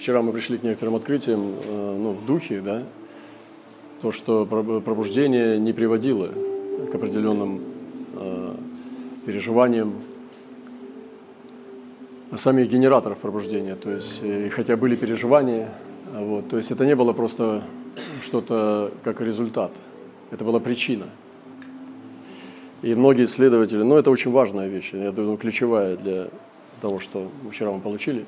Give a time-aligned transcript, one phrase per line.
[0.00, 2.84] вчера мы пришли к некоторым открытиям э, ну, в духе, да,
[4.00, 6.30] то, что пробуждение не приводило
[6.90, 7.60] к определенным
[8.14, 8.54] э,
[9.26, 9.92] переживаниям
[12.34, 13.74] самих генераторов пробуждения.
[13.74, 15.68] То есть, хотя были переживания,
[16.14, 17.62] вот, то есть это не было просто
[18.24, 19.72] что-то как результат,
[20.30, 21.08] это была причина.
[22.80, 26.28] И многие исследователи, ну это очень важная вещь, я думаю, ключевая для
[26.80, 28.24] того, что вчера мы получили,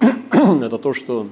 [0.62, 1.28] это то, что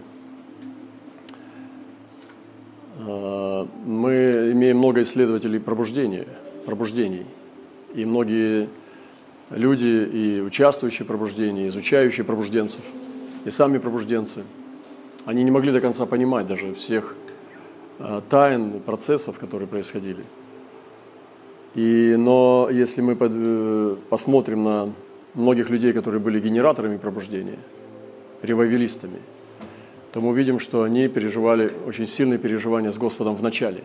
[2.98, 6.26] э, мы имеем много исследователей пробуждения,
[6.64, 7.26] пробуждений.
[7.94, 8.68] И многие
[9.50, 12.82] люди, и участвующие в пробуждении, изучающие пробужденцев,
[13.44, 14.44] и сами пробужденцы,
[15.24, 17.14] они не могли до конца понимать даже всех
[17.98, 20.24] э, тайн, процессов, которые происходили.
[21.74, 24.92] И, но если мы под, э, посмотрим на
[25.34, 27.58] многих людей, которые были генераторами пробуждения,
[28.42, 29.18] ревайвелистами,
[30.12, 33.84] то мы увидим, что они переживали очень сильные переживания с Господом в начале.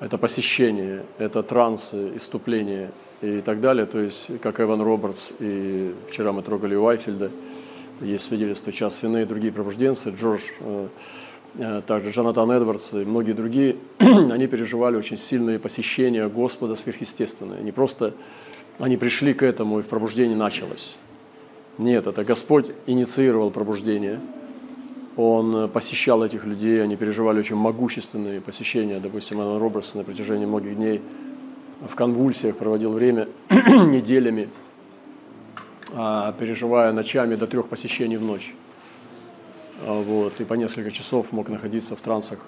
[0.00, 2.90] Это посещение, это трансы, иступление
[3.22, 3.86] и так далее.
[3.86, 7.30] То есть, как Эван Робертс, и вчера мы трогали Уайфельда,
[8.00, 10.88] есть свидетельство «Час вины» и другие пробужденцы, Джордж, э,
[11.58, 17.62] э, также Джонатан Эдвардс и многие другие, они переживали очень сильные посещения Господа сверхъестественные.
[17.62, 18.14] Не просто
[18.78, 20.96] они пришли к этому, и в пробуждении началось.
[21.78, 24.20] Нет, это Господь инициировал пробуждение.
[25.16, 29.00] Он посещал этих людей, они переживали очень могущественные посещения.
[29.00, 31.02] Допустим, Алан Робертс на протяжении многих дней
[31.80, 34.48] в конвульсиях проводил время неделями,
[35.92, 38.54] а, переживая ночами до трех посещений в ночь.
[39.86, 42.40] А, вот, и по несколько часов мог находиться в трансах,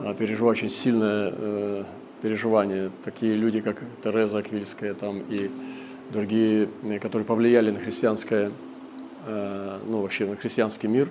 [0.00, 1.84] а, переживая очень сильное э,
[2.20, 2.90] переживания.
[3.04, 5.50] Такие люди, как Тереза Аквильская там, и
[6.12, 8.50] другие, э, которые повлияли на христианское,
[9.26, 11.10] э, ну вообще на христианский мир,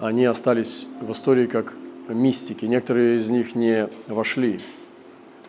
[0.00, 1.72] они остались в истории как
[2.08, 2.64] мистики.
[2.64, 4.60] Некоторые из них не вошли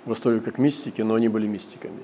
[0.05, 2.00] в историю как мистики, но они были мистиками.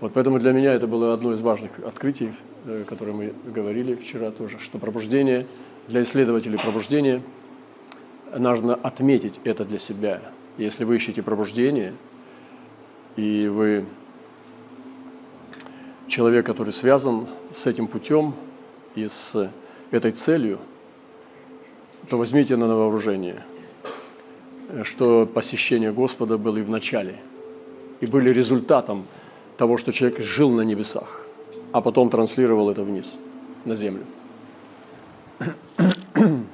[0.00, 2.32] Вот поэтому для меня это было одно из важных открытий,
[2.66, 5.46] э, которое мы говорили вчера тоже, что пробуждение,
[5.88, 7.22] для исследователей пробуждения
[8.36, 10.22] нужно отметить это для себя–
[10.58, 11.94] если вы ищете пробуждение,
[13.16, 13.84] и вы
[16.12, 18.34] человек, который связан с этим путем
[18.94, 19.50] и с
[19.90, 20.58] этой целью,
[22.10, 23.42] то возьмите на вооружение,
[24.82, 27.18] что посещение Господа было и в начале,
[28.02, 29.06] и были результатом
[29.56, 31.22] того, что человек жил на небесах,
[31.72, 33.10] а потом транслировал это вниз,
[33.64, 34.04] на землю.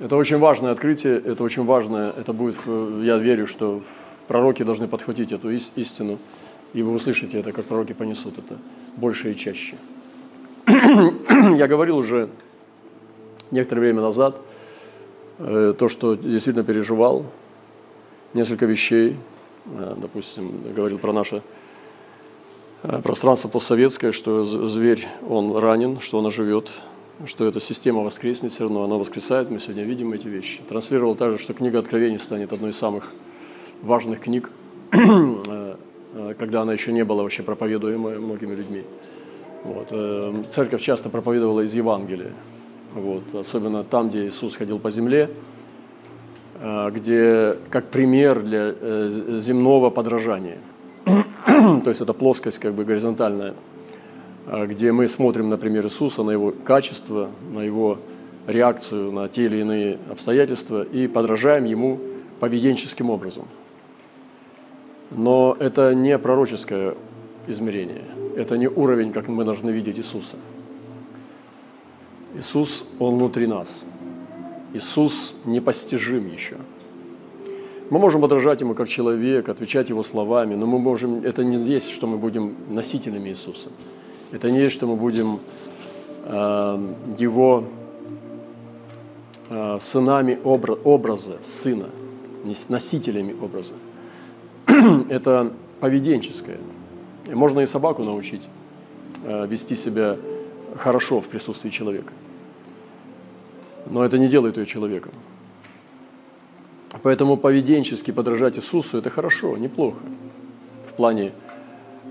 [0.00, 2.54] Это очень важное открытие, это очень важное, это будет,
[3.02, 3.82] я верю, что
[4.28, 6.20] пророки должны подхватить эту истину,
[6.74, 8.58] и вы услышите это, как пророки понесут это
[8.96, 9.76] больше и чаще.
[10.66, 12.28] Я говорил уже
[13.50, 14.40] некоторое время назад
[15.38, 17.24] э, то, что действительно переживал,
[18.34, 19.16] несколько вещей,
[19.66, 21.42] э, допустим, говорил про наше
[22.82, 26.82] э, пространство постсоветское, что зверь, он ранен, что он оживет,
[27.26, 30.60] что эта система воскреснет все равно, она воскресает, мы сегодня видим эти вещи.
[30.68, 33.12] Транслировал также, что книга Откровений станет одной из самых
[33.82, 34.50] важных книг,
[36.38, 38.84] когда она еще не была вообще проповедуемой многими людьми.
[39.64, 39.88] Вот.
[39.90, 42.32] Э, церковь часто проповедовала из Евангелия,
[42.94, 43.22] вот.
[43.34, 45.30] особенно там, где Иисус ходил по земле,
[46.90, 48.74] где как пример для
[49.38, 50.58] земного подражания.
[51.04, 53.54] То есть это плоскость как бы горизонтальная
[54.66, 57.98] где мы смотрим, например, Иисуса, на его качество, на его
[58.48, 62.00] реакцию на те или иные обстоятельства и подражаем ему
[62.40, 63.44] поведенческим образом.
[65.10, 66.94] Но это не пророческое
[67.46, 68.04] измерение,
[68.36, 70.36] это не уровень, как мы должны видеть Иисуса.
[72.34, 73.86] Иисус, Он внутри нас.
[74.74, 76.56] Иисус непостижим еще.
[77.90, 81.90] Мы можем подражать Ему как человек, отвечать Его словами, но мы можем, это не есть,
[81.90, 83.70] что мы будем носителями Иисуса.
[84.30, 85.40] Это не есть, что мы будем
[86.24, 87.64] э, его
[89.48, 91.88] э, сынами обра образа, сына,
[92.68, 93.72] носителями образа.
[95.08, 96.58] Это поведенческое.
[97.26, 98.48] Можно и собаку научить
[99.24, 100.16] э, вести себя
[100.76, 102.12] хорошо в присутствии человека.
[103.86, 105.12] Но это не делает ее человеком.
[107.02, 110.00] Поэтому поведенчески подражать Иисусу– это хорошо, неплохо
[110.88, 111.32] в плане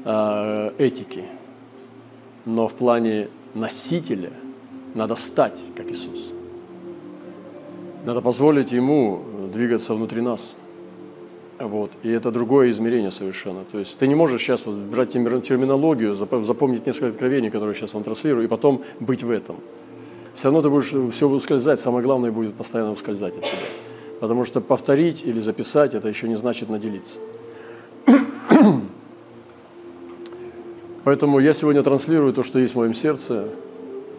[0.05, 1.23] э, этики–
[2.47, 4.31] но в плане носителя
[4.95, 6.31] надо стать, как Иисус.
[8.05, 9.21] Надо позволить Ему
[9.53, 10.55] двигаться внутри нас.
[11.59, 11.91] Вот.
[12.03, 13.63] И это другое измерение совершенно.
[13.65, 18.03] То есть ты не можешь сейчас вот брать терминологию, запомнить несколько откровений, которые сейчас вам
[18.03, 19.55] транслирую, и потом быть в этом.
[20.35, 23.57] Все равно ты будешь все ускользать, самое главное будет постоянно ускользать от тебя.
[24.19, 27.17] Потому что повторить или записать, это еще не значит наделиться.
[31.03, 33.49] Поэтому я сегодня транслирую то, что есть в моем сердце,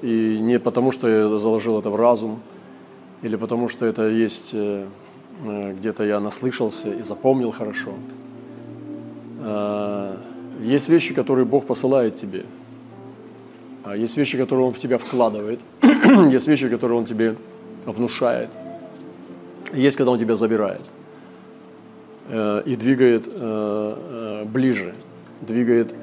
[0.02, 2.40] и не потому, что я заложил это в разум,
[3.22, 4.86] или потому, что это есть э, э,
[5.44, 7.92] где-то я наслышался и запомнил хорошо.
[9.40, 10.20] А,
[10.60, 12.44] есть вещи, которые Бог посылает тебе.
[13.84, 15.60] А есть вещи, которые Он в тебя вкладывает.
[15.82, 17.36] есть вещи, которые Он тебе
[17.86, 18.50] внушает.
[19.72, 20.82] Есть, когда Он тебя забирает
[22.28, 23.28] э, и двигает
[24.48, 24.94] ближе,
[25.40, 25.94] двигает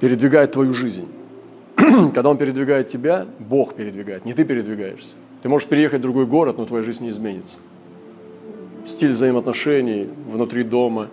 [0.00, 1.08] передвигает твою жизнь.
[1.76, 5.10] Когда Он передвигает тебя, Бог передвигает, не ты передвигаешься.
[5.42, 7.56] Ты можешь переехать в другой город, но твоя жизнь не изменится.
[8.88, 11.08] Стиль взаимоотношений внутри дома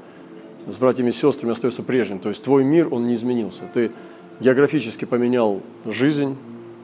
[0.66, 2.20] с братьями и сестрами остается прежним.
[2.20, 3.64] То есть твой мир, он не изменился.
[3.74, 3.92] Ты
[4.40, 6.38] географически поменял жизнь,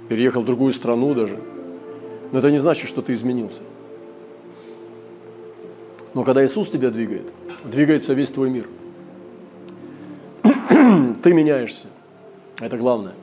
[0.10, 1.40] переехал в другую страну даже.
[2.32, 3.62] Но это не значит, что ты изменился.
[6.14, 7.26] Но когда Иисус тебя двигает,
[7.64, 8.68] двигается весь твой мир.
[11.24, 11.88] Ты меняешься.
[12.60, 13.14] Это главное.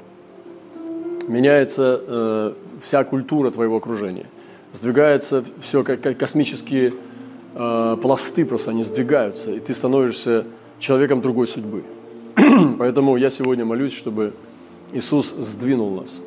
[1.28, 4.26] Меняется э, вся культура твоего окружения.
[4.72, 6.94] Сдвигается все, как, как космические
[7.58, 10.46] э, пласты просто, они сдвигаются, и ты становишься
[10.78, 11.82] человеком другой судьбы.
[12.78, 14.32] Поэтому я сегодня молюсь, чтобы
[14.92, 16.18] Иисус сдвинул нас,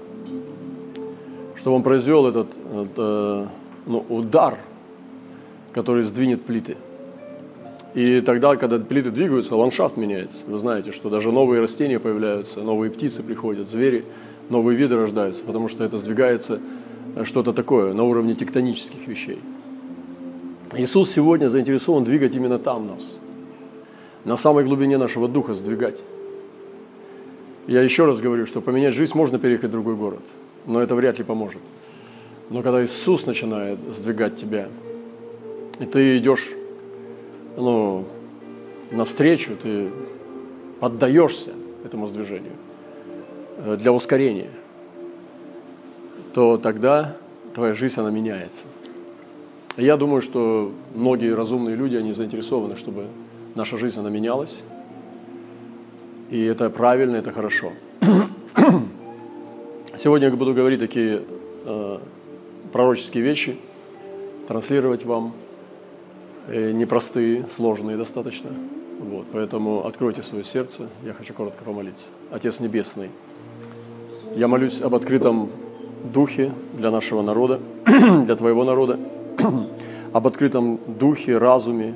[1.56, 3.46] чтобы Он произвел этот, этот э,
[3.88, 4.60] ну, удар,
[5.74, 6.78] который сдвинет плиты–
[7.94, 10.44] и тогда, когда плиты двигаются, ландшафт меняется.
[10.48, 14.06] Вы знаете, что даже новые растения появляются, новые птицы приходят, звери,
[14.50, 16.60] новые виды рождаются, потому что это сдвигается
[17.16, 19.40] э, что-то такое на уровне тектонических вещей.
[20.74, 23.06] Иисус сегодня заинтересован двигать именно там нас,
[24.24, 26.02] на самой глубине нашего духа сдвигать.
[27.68, 30.22] Я еще раз говорю, что поменять жизнь можно переехать в другой город,
[30.66, 31.62] но это вряд ли поможет.
[32.50, 34.70] Но когда Иисус начинает сдвигать тебя,
[35.80, 36.50] и ты идешь
[37.58, 38.06] ну,
[38.92, 39.90] навстречу, ты
[40.80, 41.52] поддаешься
[41.84, 42.54] этому сдвижению
[43.58, 44.50] э, для ускорения,
[46.34, 47.16] то тогда
[47.54, 48.64] твоя жизнь, она меняется.
[49.82, 53.08] Я думаю, что многие разумные люди, они заинтересованы, чтобы
[53.56, 54.62] наша жизнь, она менялась.
[56.30, 57.74] И это правильно, это хорошо.
[59.98, 61.24] Сегодня я буду говорить такие
[61.66, 61.98] э,
[62.72, 63.58] пророческие вещи,
[64.48, 65.34] транслировать вам–
[66.48, 68.50] Э, непростые, сложные достаточно.
[69.00, 72.08] Вот, поэтому откройте свое сердце, я хочу коротко помолиться.
[72.32, 73.10] Отец Небесный,
[74.36, 75.50] я молюсь об открытом
[76.14, 79.00] духе для нашего народа, для Твоего народа,
[80.14, 81.94] об открытом духе, разуме.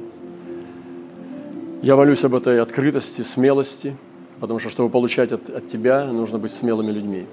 [1.82, 3.96] Я молюсь об этой открытости, смелости,
[4.40, 7.26] потому что, чтобы получать от, от Тебя, нужно быть смелыми людьми.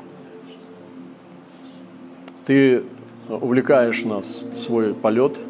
[2.47, 2.83] Ты
[3.29, 5.39] увлекаешь нас в свой полет–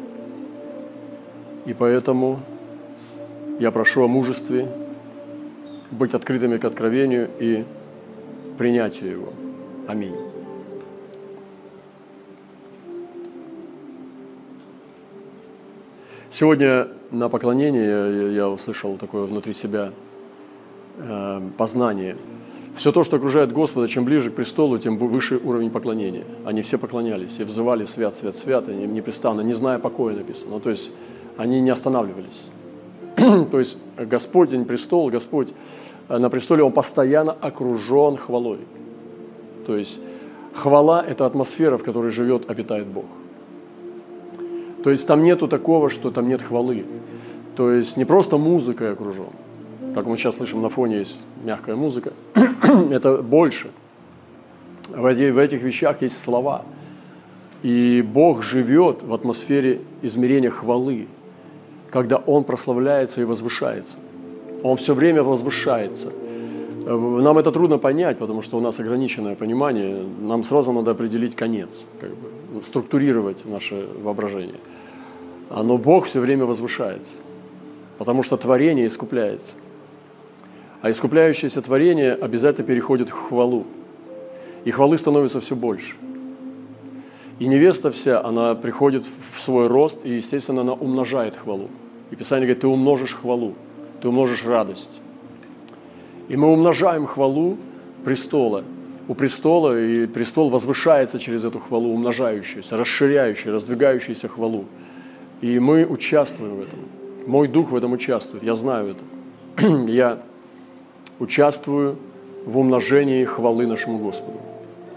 [1.65, 2.39] и поэтому
[3.59, 4.69] я прошу о мужестве,
[5.91, 7.63] быть открытыми к откровению и
[8.57, 9.33] принятию его.
[9.87, 10.22] Аминь.
[16.33, 19.91] Сегодня на поклонении я, услышал такое внутри себя
[20.97, 22.17] э, познание.
[22.75, 26.23] Все то, что окружает Господа, чем ближе к престолу, тем выше уровень поклонения.
[26.43, 30.53] Они все поклонялись и взывали свят, свят, свят, они непрестанно, не зная покоя написано.
[30.53, 30.89] Ну, то есть
[31.37, 32.47] они не останавливались.
[33.15, 35.49] То есть Господень престол, Господь
[36.09, 38.61] э, на престоле, Он постоянно окружен хвалой.
[39.67, 39.99] То есть
[40.55, 43.05] хвала– это атмосфера, в которой живет, обитает Бог.
[44.83, 46.85] То есть там нету такого, что там нет хвалы.
[47.55, 49.29] То есть не просто музыкой окружен,
[49.95, 52.13] как мы сейчас слышим, на фоне есть мягкая музыка.
[52.91, 53.71] это больше.
[54.89, 56.63] В этих вещах есть слова.
[57.61, 61.07] И Бог живет в атмосфере измерения хвалы
[61.93, 63.97] когда Он прославляется и возвышается.
[64.63, 66.11] Он все время возвышается.
[66.85, 70.03] Нам это трудно понять, потому что у нас ограниченное понимание.
[70.21, 74.59] Нам сразу надо определить конец, как бы, структурировать наше воображение.
[75.49, 77.17] Но Бог все время возвышается,
[77.97, 79.53] потому что творение искупляется.
[80.81, 83.65] А искупляющееся творение обязательно переходит в хвалу.
[84.65, 85.95] И хвалы становится все больше.
[87.39, 91.69] И невеста вся, она приходит в свой рост, и, естественно, она умножает хвалу.
[92.11, 93.53] И Писание говорит, ты умножишь хвалу,
[94.01, 95.01] ты умножишь радость.
[96.29, 97.57] И мы умножаем хвалу
[98.03, 98.63] престола.
[99.07, 104.65] У престола, и престол возвышается через эту хвалу, умножающуюся, расширяющую, раздвигающуюся хвалу.
[105.41, 106.79] И мы участвуем в этом.
[107.27, 109.83] Мой дух в этом участвует, я знаю это.
[109.91, 110.19] Я
[111.19, 111.97] участвую
[112.45, 114.39] в умножении хвалы нашему Господу.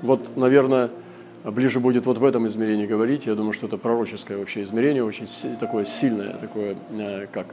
[0.03, 0.91] Вот, наверное,
[1.45, 3.27] ближе будет вот в этом измерении говорить.
[3.27, 5.27] Я думаю, что это пророческое вообще измерение, очень
[5.59, 7.47] такое сильное, такое, э, как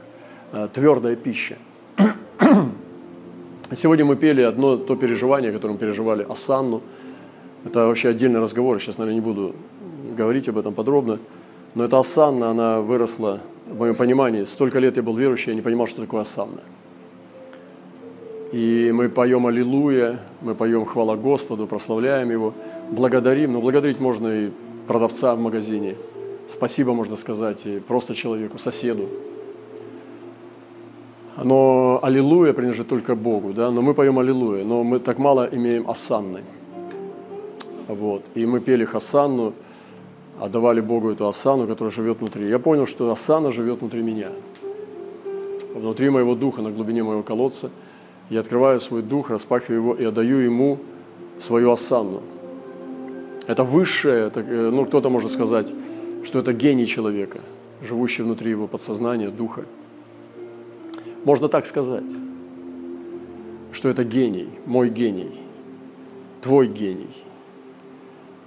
[0.52, 1.56] э, твердая пища.
[3.76, 6.82] Сегодня мы пели одно то переживание, которое мы переживали Асанну.
[7.64, 9.54] Это вообще отдельный разговор, сейчас, наверное, не буду
[10.16, 11.18] говорить об этом подробно.
[11.74, 15.62] Но эта Асанна, она выросла, в моем понимании, столько лет я был верующий, я не
[15.62, 16.60] понимал, что такое Асанна.
[18.52, 22.54] И мы поем «Аллилуйя», мы поем «Хвала Господу», прославляем Его,
[22.90, 23.54] благодарим.
[23.54, 24.50] Но благодарить можно и
[24.86, 25.96] продавца в магазине.
[26.48, 29.08] Спасибо можно сказать и просто человеку, соседу.
[31.42, 33.70] Но «Аллилуйя» принадлежит только Богу, да?
[33.70, 36.42] но мы поем «Аллилуйя», но мы так мало имеем осанны.
[37.88, 38.22] Вот.
[38.34, 39.52] И мы пели Хасанну,
[40.40, 42.48] отдавали Богу эту осану, которая живет внутри.
[42.48, 44.30] Я понял, что осана живет внутри меня,
[45.74, 47.70] внутри моего духа, на глубине моего колодца–
[48.30, 50.78] я открываю свой дух, распахиваю его и отдаю ему
[51.40, 52.22] свою осанну.
[53.46, 55.70] Это высшее, это, э, ну кто-то может сказать,
[56.24, 57.40] что это гений человека,
[57.82, 59.64] живущий внутри его подсознания, духа.
[61.24, 62.10] Можно так сказать,
[63.72, 65.40] что это гений, мой гений,
[66.42, 67.16] твой гений.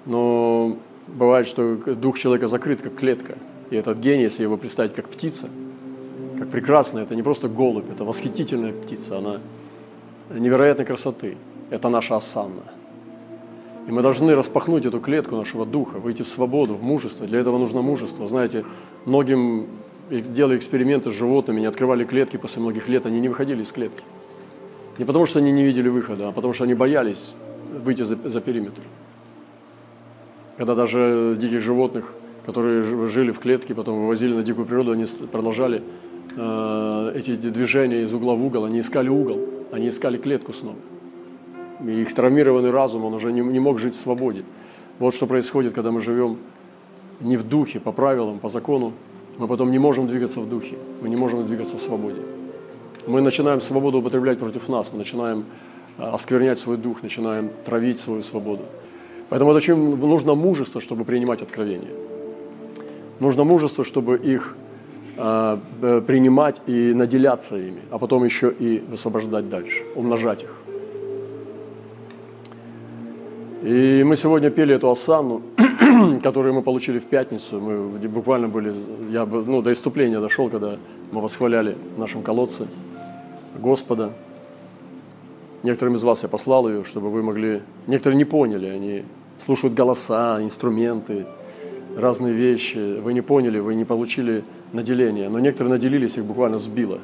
[0.06, 3.38] Но бывает, что дух человека закрыт, как клетка.
[3.72, 5.50] И этот гений, если его представить как птица,
[6.38, 9.40] как прекрасная, это не просто голубь, это восхитительная птица, она
[10.30, 11.36] невероятной красоты.
[11.70, 12.64] Это наша осанна.
[13.88, 17.26] И мы должны распахнуть эту клетку нашего духа, выйти в свободу, в мужество.
[17.26, 18.28] Для этого нужно мужество.
[18.28, 18.66] Знаете,
[19.06, 19.68] многим
[20.10, 24.04] делали эксперименты с животными, не открывали клетки после многих лет, они не выходили из клетки.
[24.98, 27.36] Не потому, что они не видели выхода, а потому, что они боялись
[27.84, 28.82] выйти за, за периметр.
[30.58, 32.06] Когда даже диких животных,
[32.46, 35.84] которые жили в клетке, потом вывозили на дикую природу, они продолжали
[36.36, 39.40] э, эти движения из угла в угол, они искали угол.
[39.72, 40.78] Они искали клетку снова.
[41.86, 44.44] И их травмированный разум, он уже не, не мог жить в свободе.
[45.00, 46.38] Вот что происходит, когда мы живем
[47.20, 48.94] не в духе, по правилам, по закону.
[49.38, 52.22] Мы потом не можем двигаться в духе, мы не можем двигаться в свободе.
[53.08, 55.46] Мы начинаем свободу употреблять против нас, мы начинаем
[55.98, 58.64] а, осквернять свой дух, начинаем травить свою свободу.
[59.30, 61.92] Поэтому это очень нужно мужество, чтобы принимать откровения.
[63.20, 64.56] Нужно мужество, чтобы их
[65.20, 65.58] Э,
[66.06, 70.54] принимать и наделяться ими, а потом еще и высвобождать дальше, умножать их.
[73.68, 75.42] И мы сегодня пели эту осанну,
[76.24, 77.60] которую мы получили в пятницу.
[77.60, 78.74] Мы буквально были,
[79.12, 80.78] я ну, до иступления дошел, когда
[81.12, 82.68] мы восхваляли в нашем колодце
[83.60, 84.14] Господа.
[85.64, 87.62] Некоторым из вас я послал ее, чтобы вы могли...
[87.88, 89.04] Некоторые не поняли, они
[89.38, 91.26] слушают голоса, инструменты,
[91.98, 92.98] разные вещи.
[93.02, 97.00] Вы не поняли, вы не получили наделение, но некоторые наделились, их буквально сбило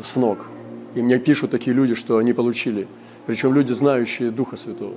[0.00, 0.46] с ног.
[0.94, 2.86] И мне пишут такие люди, что они получили,
[3.28, 4.94] причем люди, знающие Духа Святого.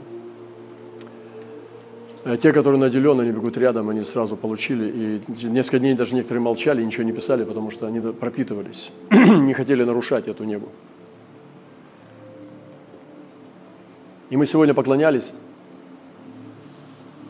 [2.24, 5.20] А те, которые наделены, они бегут рядом, они сразу получили.
[5.28, 9.84] И несколько дней даже некоторые молчали, ничего не писали, потому что они пропитывались, не хотели
[9.84, 10.70] нарушать эту небу.
[14.30, 15.34] И мы сегодня поклонялись.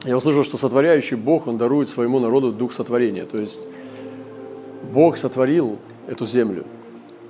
[0.05, 3.25] Я услышал, что сотворяющий Бог, Он дарует своему народу дух сотворения.
[3.25, 3.62] То есть
[4.93, 6.63] Бог сотворил эту землю,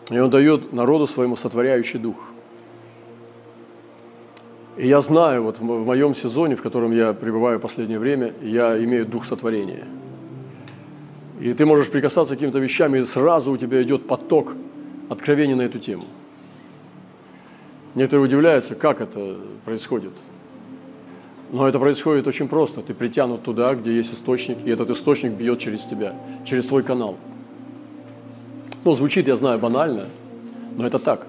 [0.09, 2.17] и Он дает народу своему сотворяющий дух.
[4.81, 8.83] И я знаю, вот в моем сезоне, в котором я пребываю в последнее время, я
[8.83, 9.85] имею дух сотворения.
[11.39, 14.53] И ты можешь прикасаться к каким-то вещам, и сразу у тебя идет поток
[15.09, 16.03] откровений на эту тему.
[17.93, 20.13] Некоторые удивляются, как это происходит.
[21.51, 22.81] Но это происходит очень просто.
[22.81, 27.17] Ты притянут туда, где есть источник, и этот источник бьет через тебя, через твой канал–
[28.83, 30.07] ну, звучит, я знаю, банально,
[30.75, 31.27] но это так.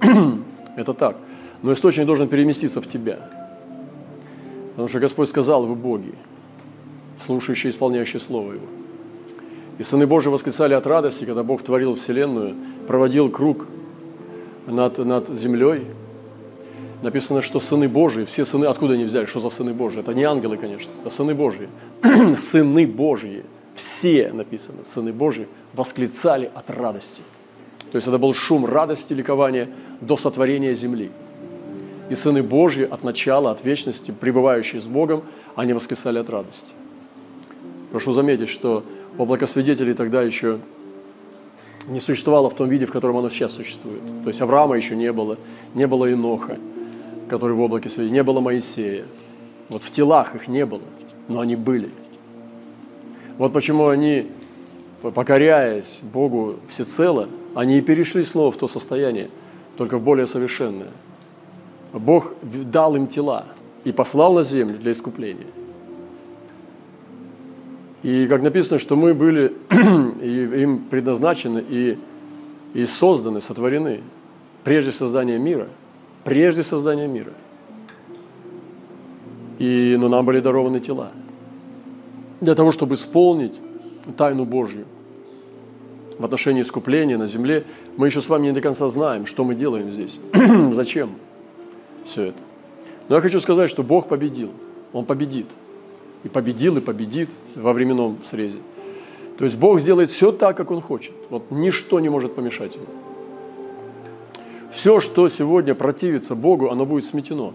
[0.76, 1.16] это так.
[1.64, 3.20] Но источник должен переместиться в тебя.
[4.72, 6.14] Потому что Господь сказал, вы боги,
[7.18, 8.66] слушающие и исполняющие Слово Его.
[9.78, 12.54] И сыны Божьи восклицали от радости, когда Бог творил Вселенную,
[12.86, 13.66] проводил круг
[14.66, 15.86] над, над землей.
[17.00, 20.00] Написано, что сыны Божьи, все сыны, откуда они взяли, что за сыны Божьи?
[20.00, 21.70] Это не ангелы, конечно, это сыны Божьи.
[22.36, 23.42] сыны Божьи–
[23.74, 27.22] все, написано, сыны Божьи, восклицали от радости.
[27.90, 29.70] То есть это был шум радости, ликования
[30.02, 31.10] до сотворения земли.
[32.10, 35.22] И сыны Божьи от начала, от вечности, пребывающие с Богом,
[35.56, 36.72] они восклицали от радости.
[37.90, 38.84] Прошу заметить, что
[39.16, 40.58] облако свидетелей тогда еще
[41.88, 44.00] не существовало в том виде, в котором оно сейчас существует.
[44.22, 45.38] То есть Авраама еще не было,
[45.74, 46.58] не было Иноха,
[47.28, 49.04] который в облаке свидетелей, не было Моисея.
[49.68, 50.82] Вот в телах их не было,
[51.28, 51.90] но они были–
[53.36, 54.30] вот почему они
[55.02, 59.28] покоряясь Богу всецело, они и перешли снова в то состояние,
[59.76, 60.90] только в более совершенное.
[61.98, 63.44] Бог дал им тела
[63.84, 65.46] и послал на землю для искупления.
[68.02, 71.98] И как написано, что мы были им предназначены и,
[72.74, 74.02] и созданы, сотворены
[74.64, 75.68] прежде создания мира,
[76.24, 77.32] прежде создания мира.
[79.58, 81.12] И, но нам были дарованы тела
[82.40, 83.60] для того, чтобы исполнить
[84.16, 84.84] тайну Божью
[86.18, 87.64] в отношении искупления на земле.
[87.96, 90.18] Мы еще с вами не до конца знаем, что мы делаем здесь,
[90.72, 91.10] зачем
[92.04, 92.38] все это.
[93.08, 94.50] Но я хочу сказать, что Бог победил,
[94.92, 95.46] Он победит.
[96.22, 98.58] И победил, и победит во временном срезе.
[99.36, 101.12] То есть Бог сделает все так, как Он хочет.
[101.28, 102.86] Вот ничто не может помешать Ему.
[104.70, 107.52] Все, что сегодня противится Богу, оно будет сметено.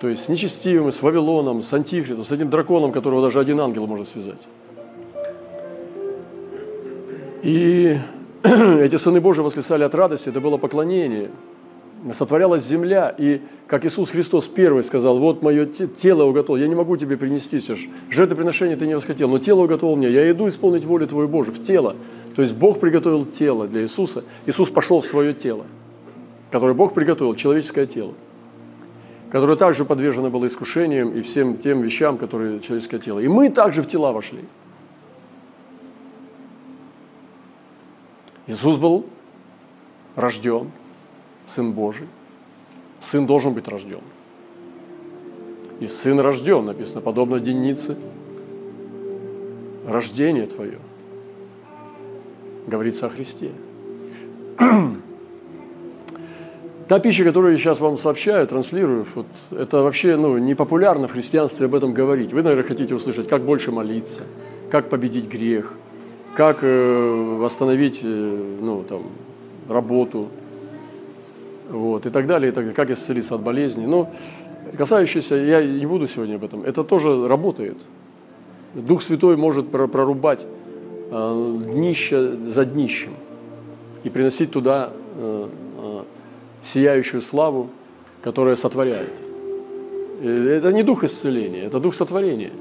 [0.00, 3.86] То есть с нечестивым, с Вавилоном, с Антихристом, с этим драконом, которого даже один ангел
[3.86, 4.40] может связать.
[7.42, 7.98] И
[8.42, 11.30] эти сыны Божьи восклицали от радости, это было поклонение.
[12.12, 16.96] Сотворялась земля, и как Иисус Христос первый сказал, вот мое тело уготовил, я не могу
[16.96, 21.06] тебе принести, Серж, жертвоприношение ты не восхотел, но тело уготовил мне, я иду исполнить волю
[21.06, 21.96] Твою Божию в тело.
[22.34, 25.66] То есть Бог приготовил тело для Иисуса, Иисус пошел в свое тело,
[26.50, 28.14] которое Бог приготовил, человеческое тело,
[29.30, 33.18] которое также подвержено было искушениям и всем тем вещам, которые человеческое тело.
[33.18, 34.40] И мы также в тела вошли.
[38.46, 39.04] Иисус был
[40.16, 40.70] рожден,
[41.50, 42.06] Сын Божий.
[43.00, 44.00] Сын должен быть рожден.
[45.80, 47.96] И Сын рожден, написано, подобно деннице.
[49.86, 50.78] Рождение Твое.
[52.66, 53.50] Говорится о Христе.
[56.88, 61.12] Та пища, которую я сейчас вам сообщаю, транслирую, вот, это вообще ну, не популярно в
[61.12, 62.32] христианстве об этом говорить.
[62.32, 64.22] Вы, наверное, хотите услышать, как больше молиться,
[64.70, 65.72] как победить грех–
[66.34, 69.02] как э, восстановить э, ну, там,
[69.68, 70.28] работу,
[71.70, 73.86] вот, и так далее, и так далее, как исцелиться от болезней.
[73.86, 74.10] Но
[74.76, 77.76] касающиеся, я не буду сегодня об этом, это тоже работает.
[78.74, 80.46] Дух Святой может прорубать
[81.10, 83.12] э, днище за днищем
[84.04, 84.92] и приносить туда
[86.62, 87.68] сияющую славу,
[88.22, 89.12] которая сотворяет.
[90.22, 92.52] Это не дух исцеления, это дух сотворения–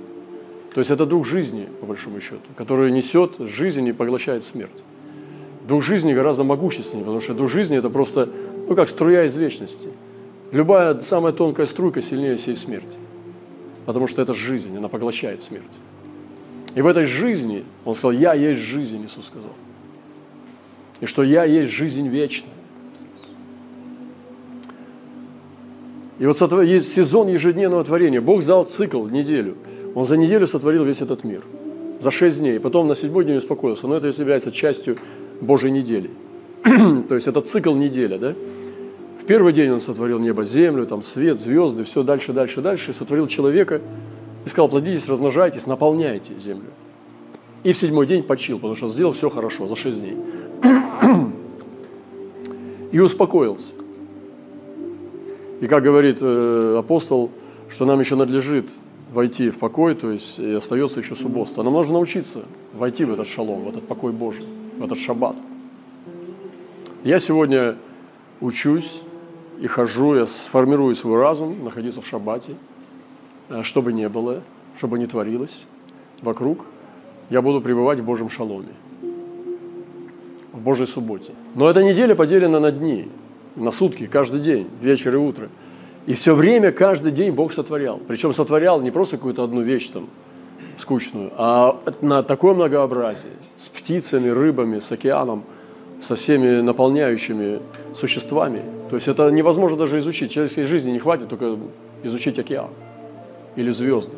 [0.74, 4.72] то есть это дух жизни, по большому счету, который несет жизнь и поглощает смерть.
[5.68, 8.30] Дух жизни гораздо могущественнее, потому что дух жизни– это просто,
[8.70, 9.90] ну, как струя из вечности.
[10.52, 12.98] Любая самая тонкая струйка сильнее всей смерти,
[13.86, 15.66] потому что это жизнь, она поглощает смерть.
[16.76, 19.54] И в этой жизни, он сказал, я есть жизнь, Иисус сказал.
[21.02, 22.54] И что я есть жизнь вечная.
[26.20, 28.22] И вот сезон ежедневного творения.
[28.22, 29.58] Бог дал цикл, неделю–
[29.96, 31.44] он за неделю сотворил весь этот мир.
[32.00, 32.60] За шесть дней.
[32.60, 33.88] Потом на седьмой день успокоился.
[33.88, 34.98] Но это является частью
[35.42, 36.10] Божьей недели.
[37.08, 38.36] То есть это цикл неделя, да?
[39.22, 42.94] В первый день он сотворил небо, землю, там свет, звезды, все дальше, дальше, дальше.
[42.94, 43.82] Сотворил человека
[44.46, 46.70] и сказал, плодитесь, размножайтесь, наполняйте землю.
[47.64, 50.18] И в седьмой день почил, потому что сделал все хорошо за шесть дней.
[52.92, 53.74] И успокоился.
[55.62, 57.30] И как говорит э, апостол,
[57.70, 58.68] что нам еще надлежит
[59.12, 61.64] войти в покой, то есть и остается еще субботство.
[61.64, 64.46] Нам нужно научиться войти в этот шалом, в этот покой Божий,
[64.78, 65.36] в этот шаббат.
[67.04, 67.76] Я сегодня
[68.42, 69.02] учусь
[69.60, 72.56] и хожу, я сформирую свой разум, находиться в шаббате,
[73.50, 74.42] э, что бы ни было,
[74.78, 75.66] что бы ни творилось
[76.22, 76.66] вокруг,
[77.30, 78.74] я буду пребывать в Божьем шаломе,
[80.52, 81.34] в Божьей субботе.
[81.56, 83.10] Но эта неделя поделена на дни,
[83.56, 85.50] на сутки, каждый день, вечер и утро–
[86.10, 88.00] и все время, каждый день Бог сотворял.
[88.08, 90.10] Причем сотворял не просто какую-то одну вещь там
[90.76, 93.34] скучную, а на такое многообразие.
[93.58, 95.44] С птицами, рыбами, с океаном,
[96.02, 97.60] со всеми наполняющими
[97.94, 98.64] существами.
[98.90, 100.32] То есть это невозможно даже изучить.
[100.32, 101.58] Человеческой жизни не хватит только
[102.04, 102.70] изучить океан
[103.56, 104.16] или звезды.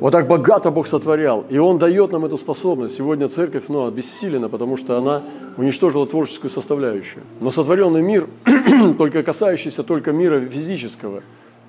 [0.00, 1.44] Вот так богато Бог сотворял.
[1.50, 2.96] И Он дает нам эту способность.
[2.96, 5.22] Сегодня церковь ну, обессилена, потому что она
[5.58, 7.22] уничтожила творческую составляющую.
[7.40, 8.26] Но сотворенный мир,
[8.98, 11.22] только касающийся только мира физического,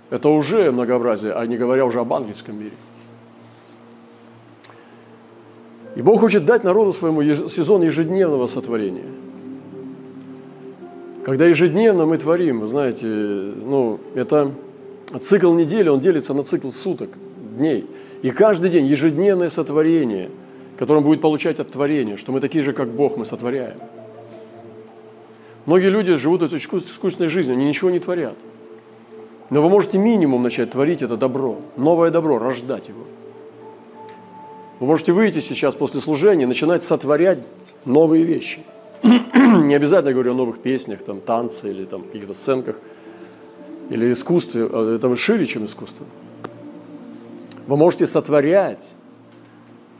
[0.09, 2.71] это уже многообразие, а не говоря уже об ангельском мире.
[5.95, 9.07] И Бог хочет дать народу своему сезон ежедневного сотворения.
[11.25, 14.51] Когда ежедневно мы творим, вы знаете, ну, это
[15.21, 17.09] цикл недели, он делится на цикл суток,
[17.57, 17.85] дней–
[18.21, 20.29] и каждый день ежедневное сотворение,
[20.77, 23.77] которое он будет получать от творения, что мы такие же, как Бог, мы сотворяем.
[25.65, 28.35] Многие люди живут этой скучной жизнью, они ничего не творят.
[29.49, 33.03] Но вы можете минимум начать творить это добро, новое добро, рождать его.
[34.81, 37.37] Вы можете выйти сейчас после служения начинать сотворять
[37.85, 38.63] новые вещи.
[39.03, 42.77] Не обязательно говорю о новых песнях, там, танце или там, каких-то сценках,
[43.91, 44.67] или искусстве.
[44.67, 46.07] А это шире, чем искусство.
[47.67, 48.87] Вы можете сотворять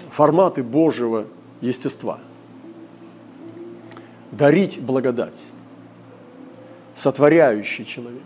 [0.10, 1.28] форматы Божьего
[1.62, 2.20] естества,
[4.32, 5.44] дарить благодать,
[6.96, 8.24] сотворяющий человек.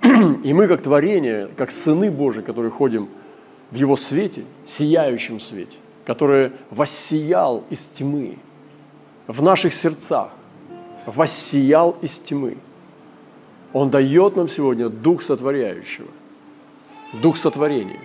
[0.42, 3.10] И мы, как творение, как сыны Божии, которые ходим
[3.70, 5.76] в Его свете, сияющем свете,
[6.08, 8.38] который воссиял из тьмы,
[9.26, 10.30] в наших сердцах,
[11.04, 12.56] воссиял из тьмы.
[13.74, 16.08] Он дает нам сегодня дух сотворяющего,
[17.20, 18.00] дух сотворения.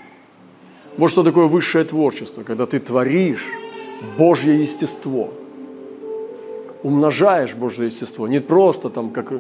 [0.98, 3.48] Вот что такое высшее творчество, когда ты творишь
[4.18, 5.32] Божье естество,
[6.84, 9.32] умножаешь Божье естество, не просто там как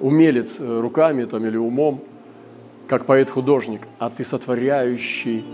[0.00, 2.00] умелец э, руками там, или умом,
[2.86, 5.44] как поэт-художник, а ты сотворяющий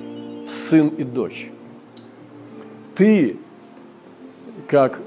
[0.46, 1.50] сын и дочь.
[2.98, 3.36] Ты,
[4.66, 4.98] как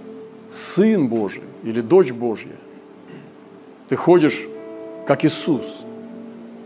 [0.49, 2.55] сын Божий или дочь Божья,
[3.89, 4.47] ты ходишь,
[5.05, 5.81] как Иисус,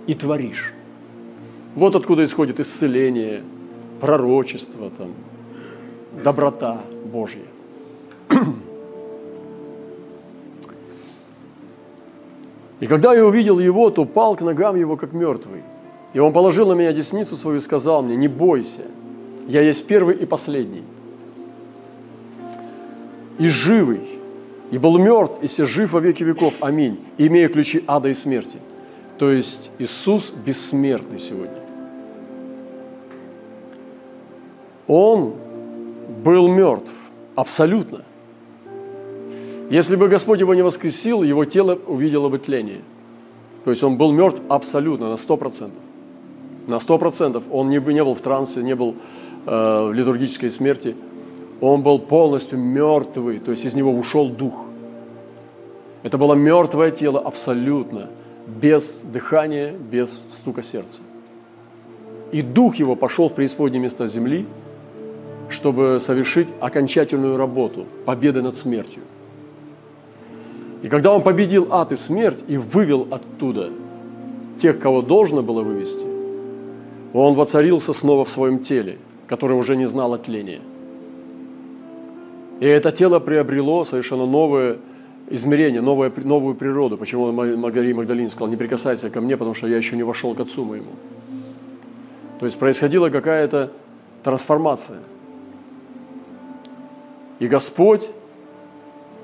[0.06, 0.72] и творишь.
[1.74, 3.42] Вот откуда исходит исцеление,
[4.00, 5.14] пророчество, там,
[6.24, 7.42] доброта Божья.
[12.82, 15.64] И когда я увидел его, то пал к ногам его, как мертвый.
[16.14, 18.84] И он положил на меня десницу свою и сказал мне, не бойся,
[19.48, 20.84] я есть первый и последний.
[23.38, 24.02] И живый,
[24.72, 26.54] и был мертв, и все жив во веки веков.
[26.62, 27.00] Аминь.
[27.18, 28.60] И имея ключи ада и смерти.
[29.18, 31.62] То есть Иисус бессмертный сегодня.
[34.88, 35.34] Он
[36.24, 36.92] был мертв,
[37.36, 38.04] абсолютно–
[39.70, 42.82] если бы Господь его не воскресил, его тело увидело бы тление.
[43.64, 45.82] То есть он был мертв абсолютно, на сто процентов.
[46.68, 47.44] На сто процентов.
[47.52, 48.96] Он не, не был в трансе, не был
[49.46, 50.96] э, в литургической смерти.
[51.62, 54.66] Он был полностью мертвый, то есть из него ушел дух.
[56.04, 58.10] Это было мертвое тело абсолютно,
[58.48, 61.02] без дыхания, без стука сердца.
[62.32, 64.46] И дух его пошел в преисподние места земли,
[65.50, 69.04] чтобы совершить окончательную работу, победы над смертью.
[70.82, 73.72] И когда он победил ад и смерть и вывел оттуда
[74.62, 76.06] тех, кого должно было вывести,
[77.14, 80.62] он воцарился снова в своем теле, которое уже не знало тления.
[82.60, 84.78] И это тело приобрело совершенно новое
[85.30, 86.98] измерение, новое, новую природу.
[86.98, 90.40] Почему Маргарий Магдалин сказал, не прикасайся ко мне, потому что я еще не вошел к
[90.40, 90.92] Отцу моему.
[92.40, 93.72] То есть происходила какая-то
[94.24, 95.00] трансформация.
[97.40, 98.10] И Господь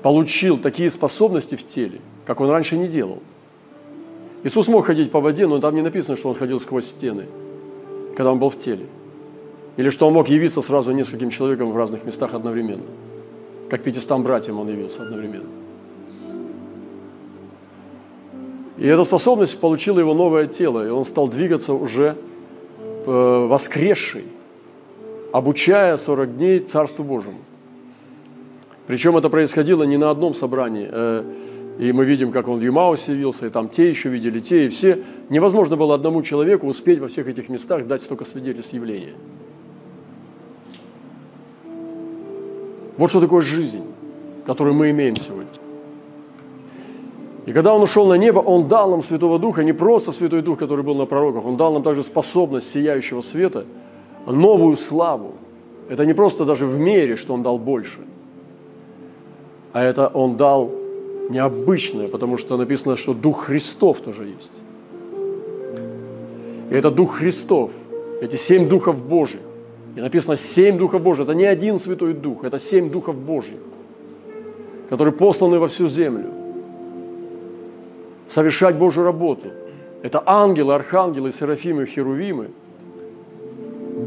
[0.02, 3.22] получил такие способности в теле, как он раньше не делал.
[4.44, 7.26] Иисус мог ходить по воде, но там не написано, что он ходил сквозь стены,
[8.16, 8.86] когда он был в теле.
[9.76, 12.84] Или что он мог явиться сразу нескольким человеком в разных местах одновременно.
[13.72, 15.48] Как пятистам братьям он явился одновременно.
[18.76, 22.18] И эта способность получила его новое тело, и он стал двигаться уже
[23.06, 24.24] э, воскресший,
[25.32, 27.38] обучая 40 дней Царству Божьему.
[28.86, 30.90] Причем это происходило не на одном собрании.
[30.92, 31.24] Э,
[31.78, 34.68] и мы видим, как он в Юмаусе явился, и там те еще видели, те и
[34.68, 35.02] все.
[35.30, 39.14] Невозможно было одному человеку успеть во всех этих местах дать столько свидетельств явления.
[43.02, 43.82] Вот что такое жизнь,
[44.46, 45.50] которую мы имеем сегодня.
[47.46, 50.60] И когда он ушел на небо, он дал нам Святого Духа, не просто Святой Дух,
[50.60, 53.64] который был на пророках, он дал нам также способность сияющего света,
[54.24, 55.32] новую славу.
[55.88, 57.98] Это не просто даже в мере, что он дал больше–
[59.72, 60.70] а это он дал
[61.30, 64.52] необычное, потому что написано, что Дух Христов тоже есть.
[66.70, 67.72] И это Дух Христов,
[68.20, 69.40] эти семь Духов Божьих.
[69.96, 71.24] И написано семь Духов Божьих.
[71.24, 73.60] Это не один Святой Дух, это семь Духов Божьих,
[74.88, 76.30] которые посланы во всю землю.
[78.26, 79.48] Совершать Божью работу.
[80.02, 82.50] Это ангелы, архангелы, серафимы, херувимы,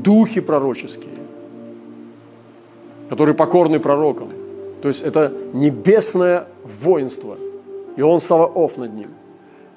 [0.04, 1.14] духи пророческие,
[3.10, 4.30] которые покорны пророкам–
[4.86, 7.40] то есть это небесное воинство,
[7.96, 9.10] и он Саваоф над ним.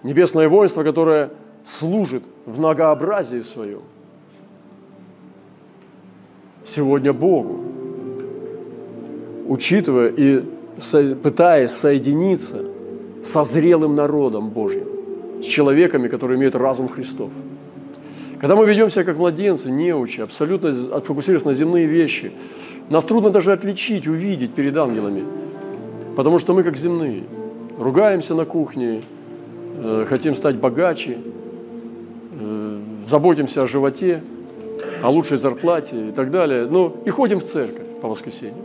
[0.02, 1.30] Небесное воинство, которое
[1.64, 3.80] служит в многообразии своем.
[6.74, 7.60] Сегодня Богу,
[9.46, 10.42] учитывая и
[11.22, 12.64] пытаясь соединиться
[13.24, 14.86] со зрелым народом Божьим,
[15.40, 17.30] с человеками, которые имеют разум Христов.
[18.40, 22.32] Когда мы ведем себя как младенцы, неучи, абсолютно отфокусируясь на земные вещи–
[22.90, 25.24] нас трудно даже отличить, увидеть перед ангелами,
[26.16, 27.24] потому что мы как земные.
[27.78, 29.02] Ругаемся на кухне,
[29.82, 31.18] э, хотим стать богаче,
[32.32, 34.22] э, заботимся о животе,
[35.02, 36.66] о лучшей зарплате и так далее.
[36.68, 38.64] Ну, и ходим в церковь по воскресеньям.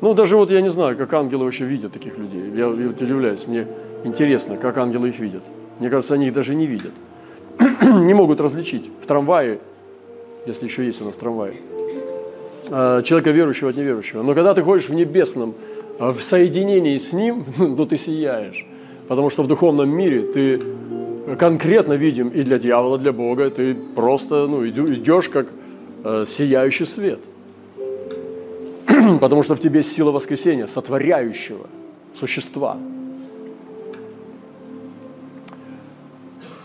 [0.00, 2.50] Ну, даже вот я не знаю, как ангелы вообще видят таких людей.
[2.54, 3.66] Я, я вот удивляюсь, мне
[4.04, 5.42] интересно, как ангелы их видят.
[5.80, 6.92] Мне кажется, они их даже не видят.
[7.82, 9.58] не могут различить в трамвае,
[10.46, 11.54] если еще есть у нас трамваи,
[12.70, 14.22] а, человека верующего от неверующего.
[14.22, 15.54] Но когда ты ходишь в небесном,
[15.98, 18.66] а, в соединении с ним, ну ты сияешь.
[19.08, 20.60] Потому что в духовном мире ты
[21.36, 25.46] конкретно видим и для дьявола, для Бога, ты просто ну, идешь как
[26.04, 27.20] э, сияющий свет.
[29.20, 31.66] Потому что в тебе сила воскресения, сотворяющего
[32.14, 32.76] существа.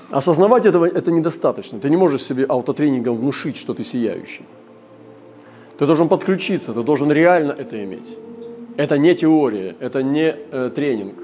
[0.09, 1.79] Осознавать этого это недостаточно.
[1.79, 4.45] Ты не можешь себе аутотренингом внушить, что ты сияющий.
[5.77, 8.15] Ты должен подключиться, ты должен реально это иметь.
[8.77, 11.15] Это не теория, это не э, тренинг.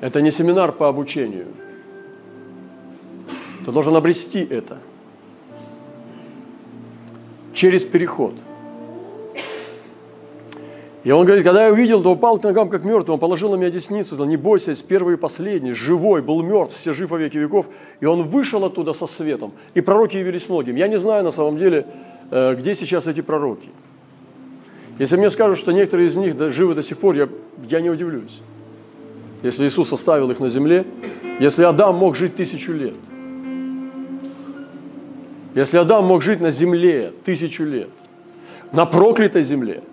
[0.00, 1.46] Это не семинар по обучению.
[3.64, 4.78] Ты должен обрести это
[7.52, 8.34] через переход–
[11.08, 13.56] и он говорит, когда я увидел, то упал к ногам как мертвый, он положил на
[13.56, 17.18] меня десницу, сказал, не бойся, есть первый и последний, живой, был мертв, все жив во
[17.18, 17.66] веки веков.
[18.00, 20.76] И он вышел оттуда со светом, и пророки явились многим.
[20.76, 21.86] Я не знаю на самом деле,
[22.30, 23.70] э, где сейчас эти пророки.
[24.98, 27.28] Если мне скажут, что некоторые из них живы до сих пор, я,
[27.70, 28.42] я не удивлюсь.
[29.42, 30.84] Если Иисус оставил их на земле,
[31.40, 32.94] если Адам мог жить тысячу лет,
[35.54, 37.88] если Адам мог жить на земле тысячу лет,
[38.72, 39.82] на проклятой земле–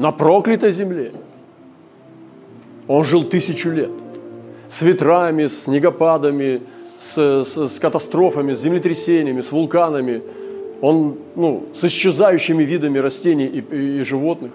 [0.00, 1.12] на проклятой земле.
[2.88, 3.90] Он жил тысячу лет.
[4.66, 6.62] С ветрами, с снегопадами,
[6.98, 10.22] с, с, с катастрофами, с землетрясениями, с вулканами.
[10.80, 14.52] Он ну, с исчезающими видами растений и, и, и животных.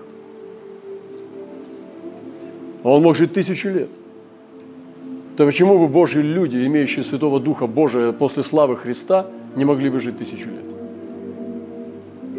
[2.81, 3.89] Он мог жить тысячу лет.
[5.37, 9.99] То почему бы Божьи люди, имеющие Святого Духа Божия после славы Христа, не могли бы
[9.99, 10.63] жить тысячу лет?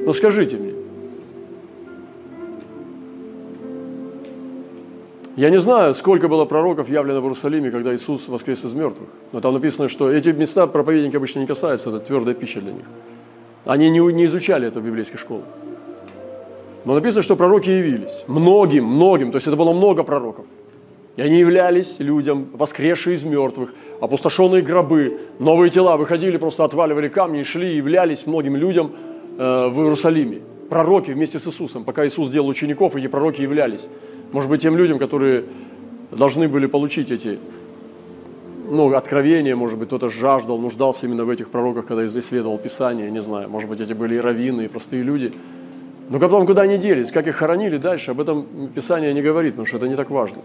[0.06, 0.72] Ну скажите мне,
[5.36, 9.10] Я не знаю, сколько было пророков явлено в Иерусалиме, когда Иисус воскрес из мертвых.
[9.32, 12.84] Но там написано, что эти места проповедники обычно не касаются, это твердая пища для них.
[13.66, 15.42] Они не, не изучали это в библейской школе.
[16.86, 18.24] Но написано, что пророки явились.
[18.28, 19.30] Многим, многим.
[19.30, 20.46] То есть это было много пророков.
[21.16, 27.40] И они являлись людям, воскресшие из мертвых, опустошенные гробы, новые тела выходили, просто отваливали камни
[27.40, 28.92] и шли, и являлись многим людям
[29.38, 30.42] э, в Иерусалиме.
[30.68, 31.84] Пророки вместе с Иисусом.
[31.84, 33.88] Пока Иисус делал учеников, эти пророки являлись.
[34.32, 35.44] Может быть, тем людям, которые
[36.10, 37.38] должны были получить эти
[38.68, 43.20] ну, откровения, может быть, кто-то жаждал, нуждался именно в этих пророках, когда исследовал Писание, не
[43.20, 45.32] знаю, может быть, эти были и раввины, и простые люди.
[46.10, 49.66] Но потом куда они делись, как их хоронили дальше, об этом Писание не говорит, потому
[49.66, 50.42] что это не так важно.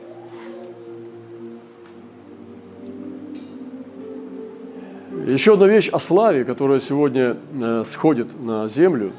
[5.26, 9.12] Еще одна вещь о славе, которая сегодня э, сходит на землю,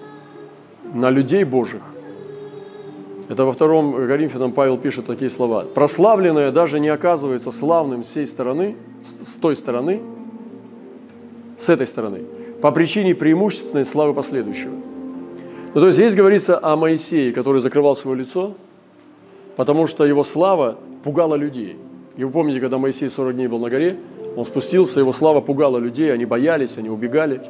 [0.95, 1.83] на людей Божьих–
[3.33, 5.65] это во втором Коринфянам Павел пишет такие слова.
[5.65, 10.03] «Прославленное даже не оказывается славным сей стороны, с той стороны,
[11.57, 12.25] с этой стороны,
[12.61, 14.75] по причине преимущественной славы последующего».
[15.73, 18.55] Ну, то есть здесь говорится о Моисее, который закрывал свое лицо,
[19.57, 21.79] потому что его слава пугала людей.
[22.17, 23.97] И вы помните, когда Моисей 40 дней был на горе,
[24.37, 27.41] он спустился, его слава пугала людей, они боялись, они убегали.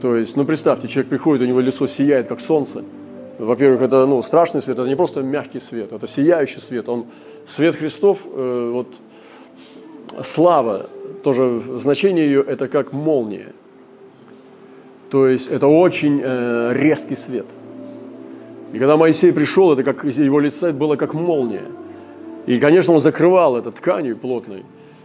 [0.00, 2.84] То есть, ну представьте, человек приходит, у него лицо сияет, как солнце–
[3.40, 6.88] во-первых, это ну, страшный свет, это не просто мягкий свет, это сияющий свет.
[6.90, 7.06] Он,
[7.46, 8.88] свет Христов, э, вот,
[10.22, 10.90] слава,
[11.24, 13.54] тоже значение ее, это как молния.
[15.08, 17.46] То есть это очень э, резкий свет.
[18.74, 21.64] И когда Моисей пришел, это как его лицо было как молния.
[22.44, 24.64] И, конечно, он закрывал это тканью плотной.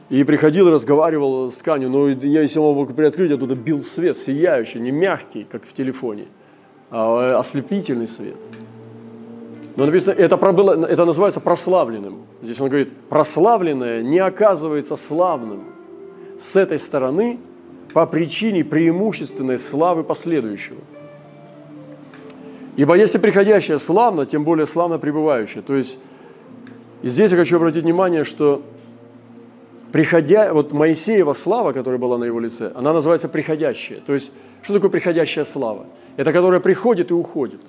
[0.10, 4.92] И приходил разговаривал с тканью, но если он мог приоткрыть, оттуда бил свет сияющий, не
[4.92, 6.26] мягкий, как в телефоне–
[6.92, 8.38] а, ослепительный свет.
[9.76, 12.20] Но написано, это, пробыло, это называется прославленным.
[12.42, 15.66] Здесь он говорит, прославленное не оказывается славным
[16.40, 17.40] с этой стороны
[17.94, 20.80] по причине преимущественной славы последующего.
[22.78, 25.64] Ибо если приходящее славно, тем более славно пребывающее.
[25.64, 25.98] То есть,
[27.02, 28.62] и здесь я хочу обратить внимание, что
[29.96, 34.02] приходя, вот Моисеева слава, которая была на его лице, она называется приходящая.
[34.02, 34.30] То есть,
[34.62, 35.86] что такое приходящая слава?
[36.18, 37.62] Это которая приходит и уходит.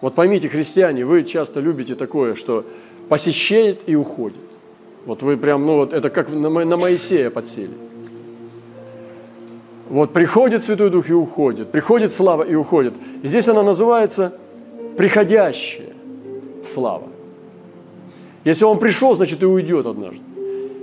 [0.00, 2.66] Вот поймите, христиане, вы часто любите такое, что
[3.08, 4.40] посещает и уходит.
[5.06, 7.76] Вот вы прям, ну вот это как на Моисея подсели.
[9.90, 12.94] Вот приходит Святой Дух и уходит, приходит слава и уходит.
[13.22, 14.32] И здесь она называется
[14.96, 15.92] приходящая
[16.64, 17.06] слава.
[18.42, 20.31] Если он пришел, значит и уйдет однажды.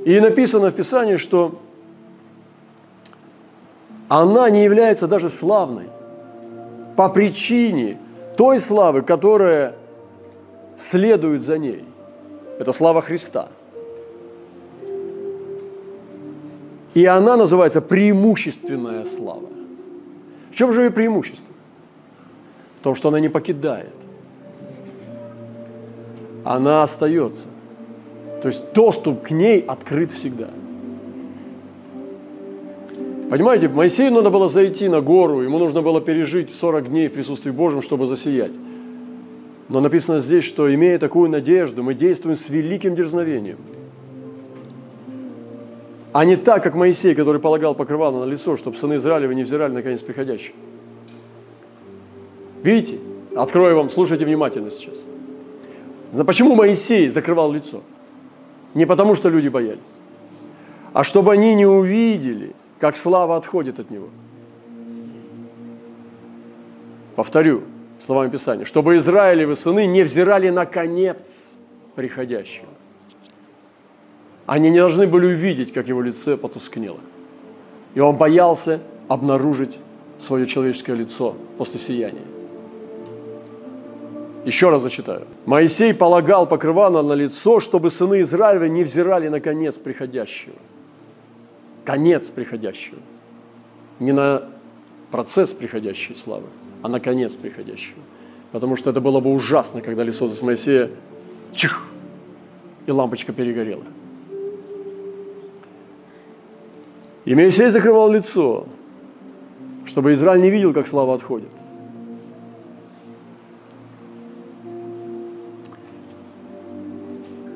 [0.10, 1.60] И написано в Писании, что
[4.08, 5.86] она не является даже славной
[6.96, 8.00] по причине
[8.36, 9.76] той славы, которая
[10.80, 11.86] следует за ней.
[12.58, 13.50] Это слава Христа.
[16.96, 19.50] И она называется преимущественная слава.
[20.50, 21.54] В чем же ее преимущество?
[22.80, 23.94] В том, что она не покидает.
[26.44, 27.46] Она остается.
[28.42, 30.50] То есть доступ к ней открыт всегда.
[33.30, 37.52] Понимаете, Моисею надо было зайти на гору, ему нужно было пережить 40 дней в присутствии
[37.52, 38.54] Божьем, чтобы засиять.
[39.68, 43.58] Но написано здесь, что имея такую надежду, мы действуем с великим дерзновением.
[46.12, 49.74] А не так, как Моисей, который полагал покрывало на лицо, чтобы сыны Израилева не взирали
[49.74, 50.56] на конец приходящий.
[52.64, 52.98] Видите?
[53.36, 55.04] Открою вам, слушайте внимательно сейчас.
[56.26, 57.84] Почему Моисей закрывал лицо?
[58.74, 59.98] Не потому, что люди боялись,
[60.94, 64.10] а чтобы они не увидели, как слава отходит от него.
[67.16, 67.64] Повторю
[68.00, 71.58] словами Писания, чтобы Израилевы сыны не взирали на конец
[71.96, 72.68] приходящего.
[74.46, 77.00] Они не должны были увидеть, как его лице потускнело.
[77.94, 79.80] И он боялся обнаружить
[80.18, 82.24] свое человеческое лицо после сияния.
[84.46, 85.28] Еще раз зачитаю.
[85.46, 90.56] Моисей полагал покрывало на лицо, чтобы сыны Израиля не взирали на конец приходящего.
[91.84, 93.00] Конец приходящего.
[94.00, 94.44] Не на
[95.12, 96.48] процесс приходящей славы,
[96.82, 98.00] а на конец приходящего.
[98.52, 100.90] Потому что это было бы ужасно, когда лицо с Моисея
[101.54, 101.84] чих,
[102.86, 103.84] и лампочка перегорела.
[107.26, 108.66] И Моисей закрывал лицо,
[109.86, 111.50] чтобы Израиль не видел, как слава отходит.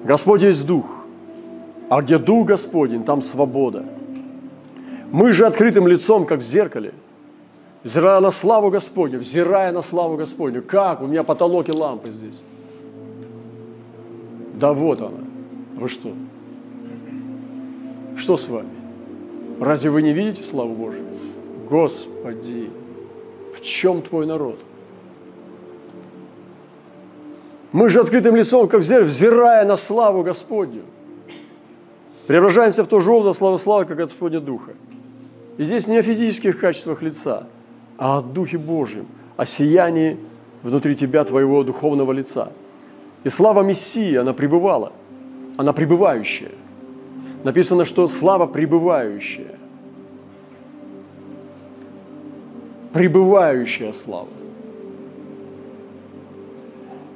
[0.04, 0.86] Господь есть Дух,
[1.90, 3.86] а где Дух Господень, там свобода.
[5.12, 6.94] Мы же открытым лицом, как в зеркале,
[7.84, 10.62] взирая на славу Господню, взирая на славу Господню.
[10.62, 11.02] Как?
[11.02, 12.42] У меня потолок и лампы здесь.
[14.56, 15.20] Да вот она.
[15.76, 16.14] Вы что?
[18.18, 18.70] Что с вами?
[19.60, 21.06] Разве вы не видите славу Божию?
[21.70, 22.70] Господи,
[23.56, 24.60] в чем твой народ?
[27.74, 30.84] Мы же открытым лицом, как зверь, взирая на славу Господню,
[32.28, 34.74] преображаемся в то же образ славы славы, как от Господня Духа.
[35.58, 37.48] И здесь не о физических качествах лица,
[37.98, 39.08] а о Духе Божьем,
[39.38, 40.20] о сиянии
[40.62, 42.52] внутри тебя, твоего духовного лица.
[43.24, 44.92] И слава Мессии, она пребывала,
[45.58, 46.52] она пребывающая.
[47.44, 49.58] Написано, что слава пребывающая.
[52.94, 54.28] Пребывающая слава.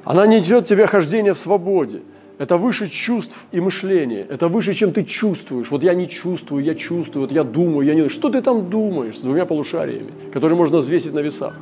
[0.08, 2.00] Она не идет тебе хождение в свободе.
[2.38, 4.24] Это выше чувств и мышления.
[4.30, 5.70] Это выше, чем ты чувствуешь.
[5.70, 8.08] Вот я не чувствую, я чувствую, вот я думаю, я не...
[8.08, 11.52] Что ты там думаешь с двумя полушариями, которые можно взвесить на весах?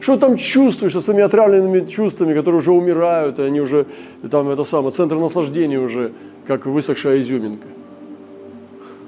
[0.00, 3.86] Что там чувствуешь со своими отравленными чувствами, которые уже умирают, и они уже,
[4.30, 6.12] там это самое, центр наслаждения уже,
[6.46, 7.68] как высохшая изюминка?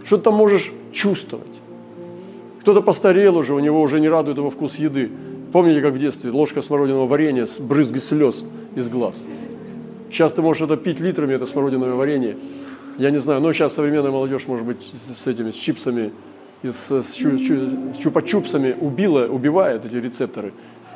[0.07, 1.61] Что ты там можешь чувствовать?
[2.61, 5.11] Кто-то постарел уже, у него уже не радует его вкус еды.
[5.53, 9.17] Помните, как в детстве ложка смородиного варенья, брызги слез из глаз?
[10.11, 12.37] Сейчас ты можешь это пить литрами, это смородиновое варенье.
[12.99, 16.13] Я не знаю, но сейчас современная молодежь, может быть, с этими, с чипсами,
[16.63, 20.53] и с, с, чу, чу, с чупа-чупсами убила, убивает эти рецепторы.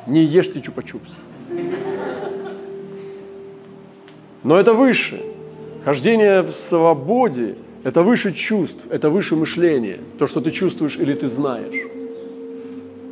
[0.07, 1.11] Не ешьте чупа-чупс.
[4.43, 5.21] Но это выше.
[5.85, 9.99] Хождение в свободе– это выше чувств, это выше мышления.
[10.17, 12.00] То, что ты чувствуешь или ты знаешь.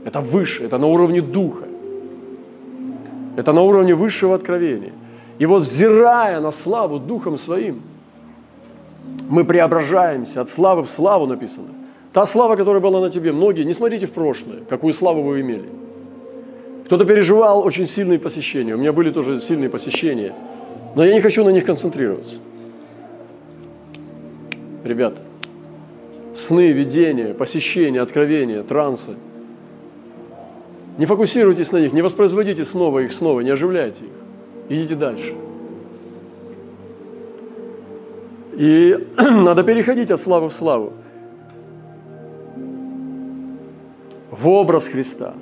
[0.06, 1.66] Это выше, это на уровне духа.
[3.36, 4.94] Это на уровне высшего откровения.
[5.38, 7.82] И вот взирая на славу Духом Своим,
[9.30, 11.68] мы преображаемся от славы в славу написано.
[12.12, 15.70] Та слава, которая была на тебе, многие, не смотрите в прошлое, какую славу вы имели.
[16.86, 18.74] Кто-то переживал очень сильные посещения.
[18.74, 20.34] У меня были тоже сильные посещения.
[20.96, 22.38] Но я не хочу на них концентрироваться.
[24.84, 25.22] Ребята,
[26.36, 29.16] сны, видения, посещения, откровения, трансы–
[31.00, 34.12] не фокусируйтесь на них, не воспроизводите снова их снова, не оживляйте их.
[34.68, 35.34] Идите дальше.
[38.52, 40.91] И надо переходить от славы в славу.
[44.30, 45.36] В образ Христа.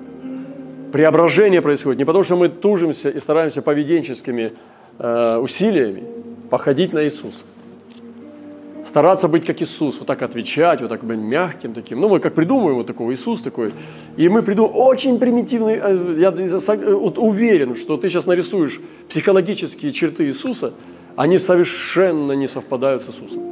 [0.91, 4.53] Преображение происходит не потому, что мы тужимся и стараемся поведенческими
[4.99, 6.03] э, усилиями
[6.51, 7.45] походить на Иисуса
[8.87, 11.99] стараться быть как Иисус, вот так отвечать, вот так быть мягким таким.
[11.99, 13.71] Ну, мы как придумываем вот такого Иисус такой,
[14.15, 18.79] и мы придумываем очень примитивный, э, я вот уверен, что ты сейчас нарисуешь
[19.09, 20.73] психологические черты Иисуса,
[21.15, 23.43] они совершенно не совпадают с Иисусом.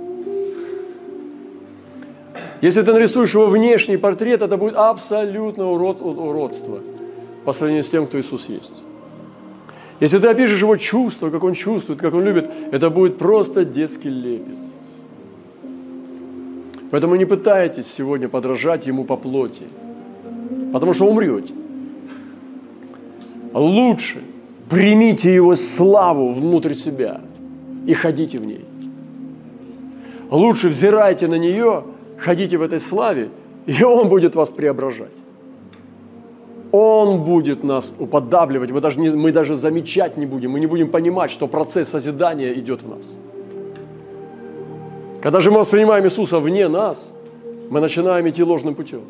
[2.61, 6.79] Если ты нарисуешь его внешний портрет, это будет абсолютно урод, уродство
[7.43, 8.83] по сравнению с тем, кто Иисус есть.
[9.99, 14.09] Если ты опишешь его чувства, как он чувствует, как он любит, это будет просто детский
[14.09, 14.74] лепет.
[16.91, 19.63] Поэтому не пытайтесь сегодня подражать ему по плоти,
[20.71, 21.53] потому что умрете.
[23.53, 24.21] Лучше
[24.69, 27.21] примите его славу внутрь себя
[27.85, 28.65] и ходите в ней.
[30.29, 31.83] Лучше взирайте на нее,
[32.17, 33.29] ходите в этой славе,
[33.65, 35.15] и он будет вас преображать.
[36.71, 40.89] Он будет нас уподабливать, мы даже, не, мы даже замечать не будем, мы не будем
[40.89, 43.05] понимать, что процесс созидания идет в нас.
[45.25, 47.11] Когда же мы воспринимаем Иисуса вне нас,
[47.71, 49.01] мы начинаем идти ложным путем.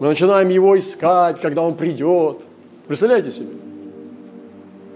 [0.00, 2.42] Мы начинаем Его искать, когда Он придет.
[2.86, 3.46] Представляете себе?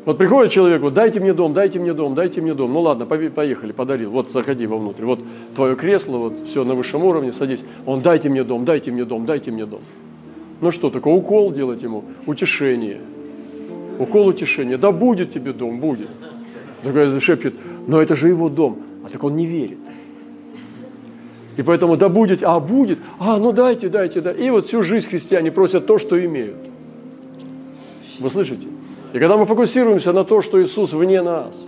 [0.05, 2.75] Вот приходит человек, вот дайте мне дом, дайте мне дом, дайте мне дом.
[2.75, 4.11] Ну ладно, поехали, подарил.
[4.11, 5.05] Вот заходи вовнутрь.
[5.05, 5.21] Вот
[5.55, 7.65] твое кресло, вот все на высшем уровне, садись.
[7.87, 9.81] Он дайте мне дом, дайте мне дом, дайте мне дом.
[10.61, 12.05] Ну что, такое укол делать ему?
[12.27, 13.01] Утешение.
[13.99, 14.77] Укол утешения.
[14.77, 16.11] Да будет тебе дом, будет.
[16.83, 17.55] Такой шепчет,
[17.87, 18.77] но это же его дом.
[19.07, 19.79] А так он не верит.
[21.57, 24.33] И поэтому да будет, а будет, а ну дайте, дайте, да.
[24.33, 26.57] И вот всю жизнь христиане просят то, что имеют.
[28.19, 28.69] Вы слышите?
[29.13, 31.65] И когда мы фокусируемся на то, что Иисус вне нас,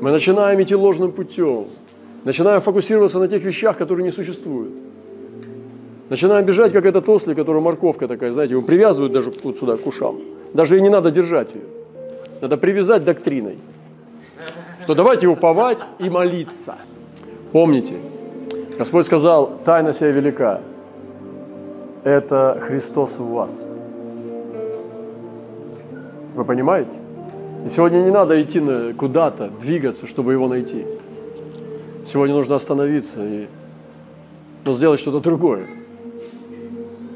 [0.00, 1.66] мы начинаем идти ложным путем,
[2.24, 4.72] начинаем фокусироваться на тех вещах, которые не существуют.
[6.08, 9.86] Начинаем бежать, как этот ослик, который морковка такая, знаете, его привязывают даже вот сюда, к
[9.86, 10.20] ушам.
[10.54, 11.62] Даже и не надо держать ее.
[12.40, 13.58] Надо привязать доктриной.
[14.82, 16.76] Что давайте уповать и молиться.
[17.52, 17.96] Помните,
[18.78, 20.60] Господь сказал, тайна сия велика.
[22.02, 23.52] Это Христос в вас.
[26.34, 26.92] Вы понимаете?
[27.64, 28.60] И сегодня не надо идти
[28.94, 30.84] куда-то, двигаться, чтобы его найти.
[32.04, 33.46] Сегодня нужно остановиться и
[34.64, 35.66] ну, сделать что-то другое.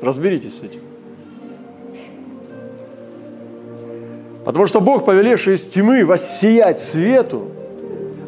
[0.01, 0.81] Разберитесь с этим.
[4.45, 7.49] Потому что Бог, повелевший из тьмы воссиять свету,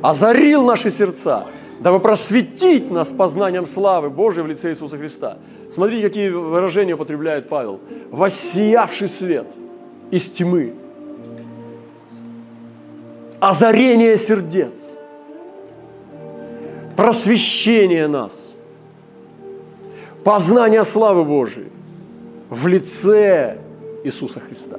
[0.02, 1.46] озарил наши сердца,
[1.80, 5.38] дабы просветить нас познанием славы Божией в лице Иисуса Христа.
[5.70, 7.80] Смотрите, какие выражения употребляет Павел.
[8.10, 9.46] Воссиявший свет
[10.10, 10.74] из тьмы.
[13.40, 14.96] Озарение сердец.
[16.96, 18.56] Просвещение нас–
[20.24, 21.68] познание славы Божией
[22.50, 23.58] в лице
[24.04, 24.78] Иисуса Христа.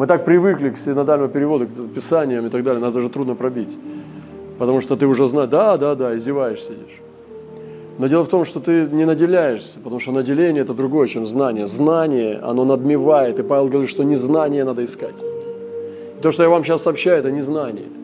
[0.00, 3.76] Мы так привыкли к синодальному переводу, к писаниям и так далее, нас даже трудно пробить.
[4.58, 7.02] Потому что ты уже знаешь, да, да, да, издеваешься, сидишь.
[7.98, 11.66] Но дело в том, что ты не наделяешься, потому что наделение– это другое, чем знание.
[11.66, 15.22] Знание, оно надмевает, и Павел говорит, что не знание надо искать.
[16.18, 17.84] И то, что я вам сейчас сообщаю, это не знание–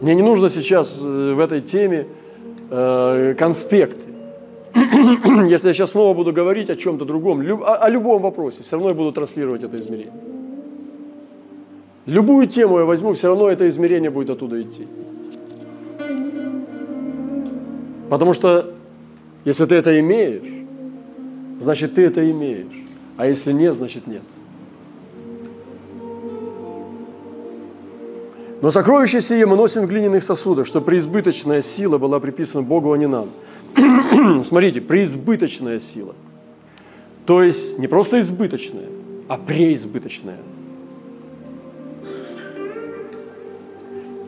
[0.00, 2.06] Мне не нужно сейчас э, в этой теме
[2.70, 4.09] э, конспекты.
[5.48, 8.94] Если я сейчас снова буду говорить о чем-то другом, о, любом вопросе, все равно я
[8.94, 10.12] буду транслировать это измерение.
[12.06, 14.88] Любую тему я возьму, все равно это измерение будет оттуда идти.
[18.08, 18.74] Потому что
[19.44, 20.66] если ты это имеешь,
[21.60, 22.66] значит ты это имеешь.
[23.16, 24.22] А если нет, значит нет.
[28.60, 32.98] Но сокровище сие мы носим в глиняных сосудах, что преизбыточная сила была приписана Богу, а
[32.98, 33.28] не нам.
[34.44, 36.14] Смотрите, преизбыточная сила.
[37.26, 38.86] То есть не просто избыточная,
[39.28, 40.38] а преизбыточная.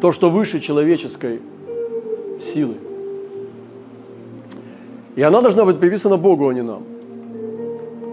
[0.01, 1.41] То, что выше человеческой
[2.41, 2.75] силы.
[5.15, 6.85] И она должна быть приписана Богу, а не нам.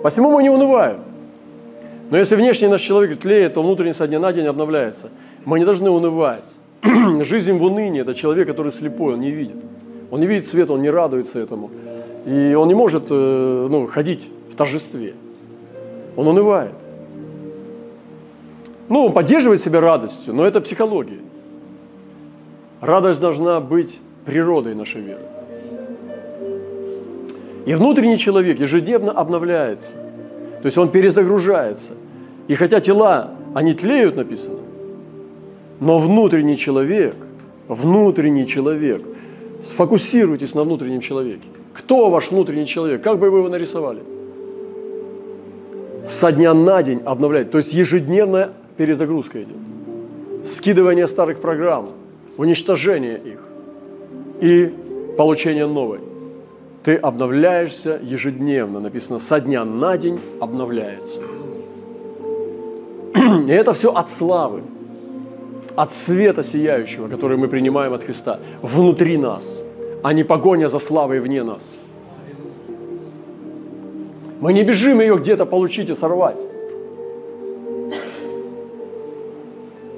[0.03, 0.99] Посему мы не унываем.
[2.11, 5.09] Но если внешний наш человек тлеет, то внутренний со дня на день обновляется–
[5.45, 6.43] мы не должны унывать.
[7.21, 9.55] Жизнь в унынии– это человек, который слепой, он не видит.
[10.11, 11.69] Он не видит света, он не радуется этому.
[12.25, 15.13] И он не может э, ну, ходить в торжестве.
[16.15, 16.73] Он унывает.
[18.89, 21.19] Ну, он поддерживает себя радостью, но это психология.
[22.81, 25.21] Радость должна быть природой нашей веры.
[27.65, 29.91] И внутренний человек ежедневно обновляется.
[30.61, 31.91] То есть он перезагружается.
[32.47, 34.59] И хотя тела, они тлеют, написано,
[35.79, 37.15] но внутренний человек,
[37.67, 39.03] внутренний человек,
[39.63, 41.47] сфокусируйтесь на внутреннем человеке.
[41.73, 43.01] Кто ваш внутренний человек?
[43.01, 44.01] Как бы вы его нарисовали?
[46.05, 47.51] Со дня на день обновлять.
[47.51, 49.57] То есть ежедневная перезагрузка идет.
[50.45, 51.91] Скидывание старых программ,
[52.37, 53.39] уничтожение их
[54.41, 54.73] и
[55.17, 55.99] получение новой.
[56.83, 58.79] Ты обновляешься ежедневно.
[58.79, 61.21] Написано, со дня на день обновляется.
[63.47, 64.61] И это все от славы.
[65.79, 69.63] От света сияющего, который мы принимаем от Христа, внутри нас,
[70.03, 71.77] а не погоня за славой вне нас.
[74.41, 76.37] Мы не бежим ее где-то получить и сорвать.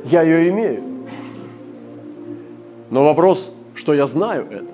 [0.06, 0.84] Я ее имею.
[2.92, 4.74] Но вопрос, что я знаю это.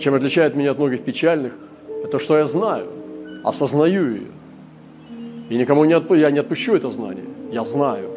[0.00, 1.52] Чем отличает меня от многих печальных,
[2.04, 2.88] это что я знаю,
[3.44, 4.26] осознаю ее.
[5.48, 7.26] И никому не отпу- я не отпущу это знание.
[7.52, 8.11] Я знаю.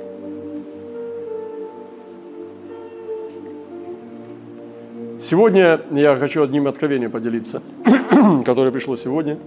[5.28, 7.64] Сегодня я хочу одним откровением поделиться,
[8.46, 9.40] которое пришло сегодня.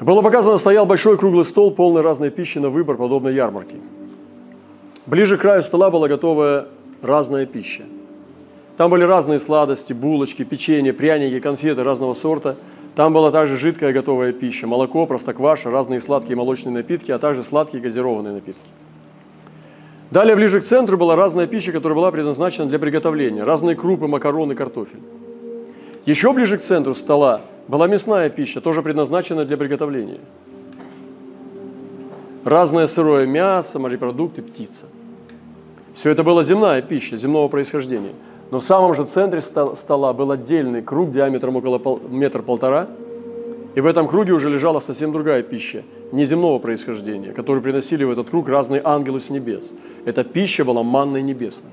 [0.00, 3.74] Было показано, стоял большой круглый стол, полный разной пищи на выбор, подобной ярмарке.
[5.06, 6.68] Ближе к краю стола была готовая
[7.02, 7.82] разная пища.
[8.76, 12.54] Там были разные сладости, булочки, печенье, пряники, конфеты разного сорта.
[12.94, 17.82] Там была также жидкая готовая пища, молоко, простокваша, разные сладкие молочные напитки, а также сладкие
[17.82, 18.70] газированные напитки.
[20.10, 23.44] Далее ближе к центру была разная пища, которая была предназначена для приготовления.
[23.44, 25.00] Разные крупы, макароны, картофель.
[26.04, 30.18] Еще ближе к центру стола была мясная пища, тоже предназначенная для приготовления.
[32.42, 34.86] Разное сырое мясо, морепродукты, птица.
[35.94, 38.14] Все это была земная пища, земного происхождения.
[38.50, 42.88] Но в самом же центре стола был отдельный круг диаметром около пол, метра полтора,
[43.76, 48.30] и в этом круге уже лежала совсем другая пища, неземного происхождения, которую приносили в этот
[48.30, 49.72] круг разные ангелы с небес.
[50.04, 51.72] Эта пища была манной небесной.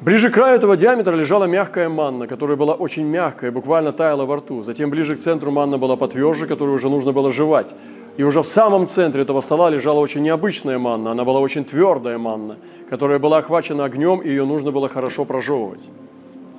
[0.00, 4.36] Ближе к краю этого диаметра лежала мягкая манна, которая была очень мягкая, буквально таяла во
[4.36, 4.62] рту.
[4.62, 7.74] Затем ближе к центру манна была потверже, которую уже нужно было жевать.
[8.16, 11.10] И уже в самом центре этого стола лежала очень необычная манна.
[11.10, 12.56] Она была очень твердая манна,
[12.88, 15.82] которая была охвачена огнем, и ее нужно было хорошо прожевывать.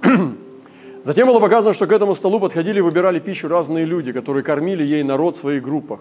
[1.04, 4.84] Затем было показано, что к этому столу подходили и выбирали пищу разные люди, которые кормили
[4.84, 6.00] ей народ в своих группах.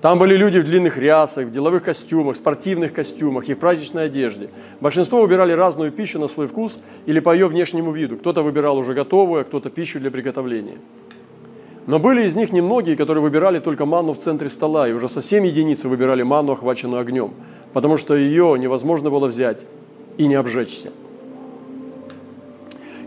[0.00, 4.50] Там были люди в длинных рясах, в деловых костюмах, спортивных костюмах и в праздничной одежде.
[4.80, 8.18] Большинство выбирали разную пищу на свой вкус или по ее внешнему виду.
[8.18, 10.76] Кто-то выбирал уже готовую, а кто-то пищу для приготовления.
[11.86, 15.42] Но были из них немногие, которые выбирали только манну в центре стола, и уже совсем
[15.42, 17.32] единицы выбирали манну, охваченную огнем,
[17.72, 19.62] потому что ее невозможно было взять
[20.18, 20.92] и не обжечься.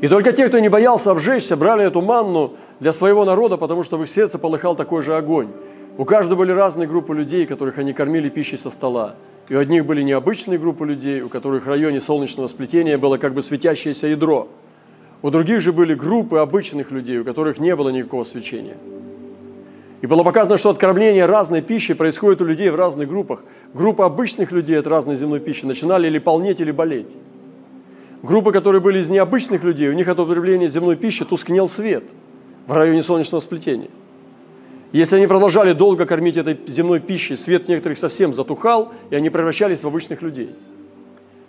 [0.02, 3.98] И только те, кто не боялся обжечься, брали эту манну для своего народа, потому что
[3.98, 5.48] в их сердце полыхал такой же огонь.
[5.98, 9.16] У каждого были разные группы людей, которых они кормили пищей со стола.
[9.50, 13.34] И у одних были необычные группы людей, у которых в районе солнечного сплетения было как
[13.34, 14.48] бы светящееся ядро.
[15.24, 18.78] У других же были группы обычных людей, у которых не было никакого свечения.
[20.02, 23.44] И было показано, что откормление разной пищи происходит у людей в разных группах.
[23.74, 27.16] Группа обычных людей от разной земной пищи начинали или полнеть, или болеть.
[28.24, 32.04] Группы, которые были из необычных людей, у них от употребления земной пищи тускнел свет
[32.66, 33.90] в районе солнечного сплетения.
[34.92, 39.84] Если они продолжали долго кормить этой земной пищей, свет некоторых совсем затухал, и они превращались
[39.84, 40.56] в обычных людей.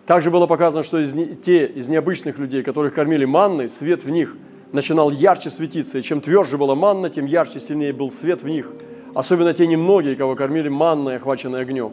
[0.06, 4.36] Также было показано, что из те из необычных людей, которых кормили манной, свет в них
[4.72, 5.98] начинал ярче светиться.
[5.98, 8.70] И чем тверже была манна, тем ярче, сильнее был свет в них.
[9.14, 11.92] Особенно те немногие, кого кормили манной, охваченной огнем.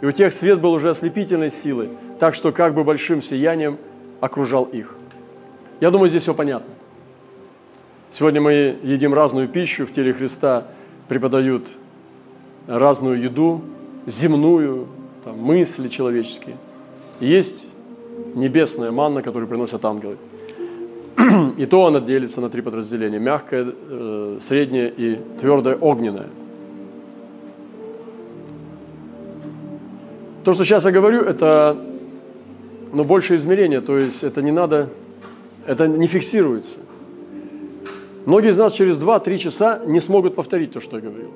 [0.00, 3.78] И у тех свет был уже ослепительной силы, так что как бы большим сиянием
[4.22, 4.94] окружал их.
[5.80, 6.72] Я думаю, здесь все понятно.
[8.12, 10.68] Сегодня мы едим разную пищу, в теле Христа
[11.08, 11.66] преподают
[12.68, 13.62] разную еду,
[14.06, 14.86] земную,
[15.24, 16.56] там, мысли человеческие.
[17.18, 17.66] И есть
[18.34, 20.16] небесная манна, которую приносят ангелы.
[21.58, 23.18] И то она делится на три подразделения.
[23.18, 26.28] Мягкое, э, среднее и твердое огненное.
[30.44, 31.76] То, что сейчас я говорю, это
[32.92, 34.90] ну, больше измерения, то есть это не надо,
[35.66, 36.78] это не фиксируется.
[38.26, 41.30] Многие из нас через 2-3 часа не смогут повторить то, что я говорил.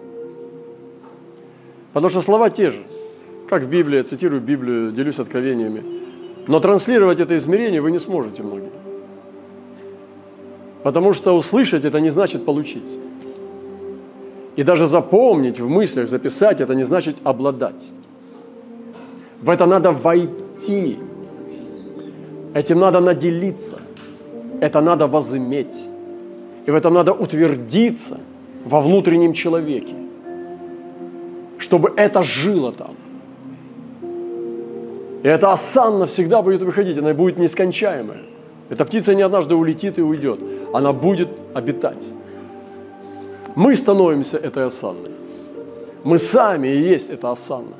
[1.93, 2.83] Потому что слова те же.
[3.49, 5.83] Как в Библии, я цитирую Библию, делюсь откровениями.
[6.47, 8.71] Но транслировать это измерение вы не сможете многие.
[10.83, 12.89] Потому что услышать это не значит получить.
[14.57, 17.85] И даже запомнить в мыслях, записать, это не значит обладать.
[19.41, 20.99] В это надо войти.
[22.57, 23.77] Этим надо наделиться.
[24.63, 25.77] Это надо возыметь.
[26.65, 28.19] И в этом надо утвердиться
[28.65, 29.95] во внутреннем человеке,
[31.59, 32.95] чтобы это жило там.
[35.23, 38.23] И эта осанна всегда будет выходить, она будет нескончаемая.
[38.71, 40.41] Эта птица не однажды улетит и уйдет,
[40.73, 42.07] она будет обитать.
[43.55, 45.13] Мы становимся этой осанной.
[46.05, 47.77] Мы сами и есть эта осанна.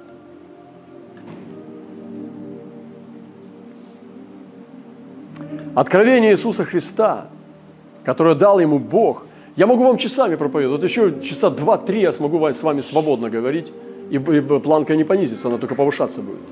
[5.77, 7.29] Откровение Иисуса Христа–
[8.07, 9.25] которое дал ему Бог,
[9.57, 10.81] Я могу вам часами проповедовать.
[10.81, 13.73] Вот еще часа два-три я смогу с вами свободно говорить,
[14.11, 16.47] и, планка не понизится, она только повышаться будет.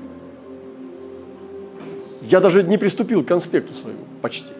[2.23, 4.51] Я даже не приступил к конспекту своему, почти.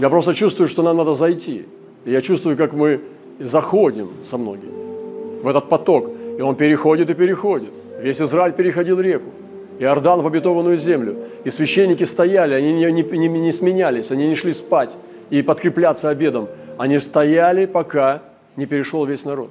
[0.00, 1.66] Я просто чувствую, что нам надо зайти.
[2.06, 3.00] И я чувствую, как мы
[3.40, 6.10] заходим со многими в этот поток.
[6.38, 7.70] И он переходит и переходит.
[8.00, 9.30] Весь Израиль переходил реку.
[9.78, 11.16] Иордан в обетованную землю.
[11.44, 14.96] И священники стояли, они не, не, не, не сменялись, они не шли спать
[15.30, 16.48] и подкрепляться обедом.
[16.78, 18.22] Они стояли, пока
[18.56, 19.50] не перешел весь народ.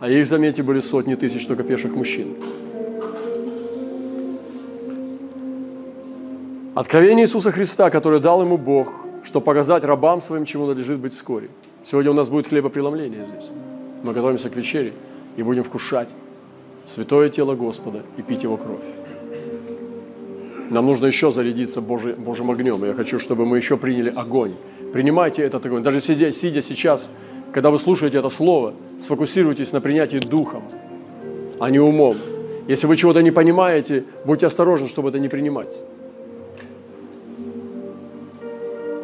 [0.00, 2.34] А их, заметьте, были сотни тысяч только пеших мужчин.
[6.74, 8.92] Откровение Иисуса Христа, которое дал ему Бог,
[9.24, 11.48] чтобы показать рабам своим, чему надлежит быть вскоре.
[11.82, 13.50] Сегодня у нас будет хлебопреломление здесь.
[14.02, 14.92] Мы готовимся к вечере
[15.36, 16.10] и будем вкушать
[16.84, 18.84] святое тело Господа и пить Его кровь.
[20.70, 22.84] Нам нужно еще зарядиться Божий, Божьим огнем.
[22.84, 24.54] Я хочу, чтобы мы еще приняли огонь.
[24.92, 25.82] Принимайте этот огонь.
[25.82, 27.10] Даже сидя, сидя сейчас,
[27.52, 30.64] когда вы слушаете это слово, сфокусируйтесь на принятии духом,
[31.60, 32.14] а не умом.
[32.66, 35.78] Если вы чего-то не понимаете, будьте осторожны, чтобы это не принимать.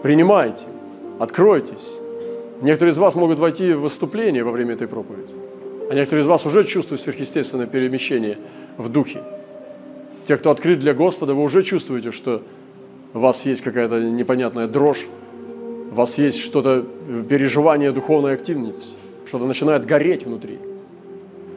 [0.02, 0.64] Принимайте,
[1.20, 1.92] откройтесь.
[2.60, 5.32] Некоторые из вас могут войти в выступление во время этой проповеди,
[5.90, 8.38] а некоторые из вас уже чувствуют сверхъестественное перемещение
[8.78, 9.20] в духе.
[10.24, 12.42] Те, кто открыт для Господа, вы уже чувствуете, что
[13.14, 15.06] у вас есть какая-то непонятная дрожь,
[15.90, 16.86] у вас есть что-то,
[17.28, 18.94] переживание духовной активности,
[19.26, 20.58] что-то начинает гореть внутри.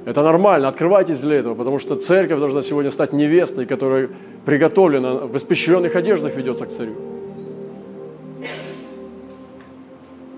[0.05, 4.09] Это нормально, открывайтесь для этого, потому что церковь должна сегодня стать невестой, которая
[4.45, 6.95] приготовлена, в испещренных одеждах ведется к царю.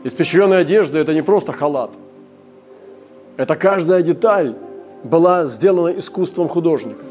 [0.03, 1.91] Испещренная одежда– это не просто халат.
[3.35, 4.55] Это каждая деталь
[5.03, 7.06] была сделана искусством художника.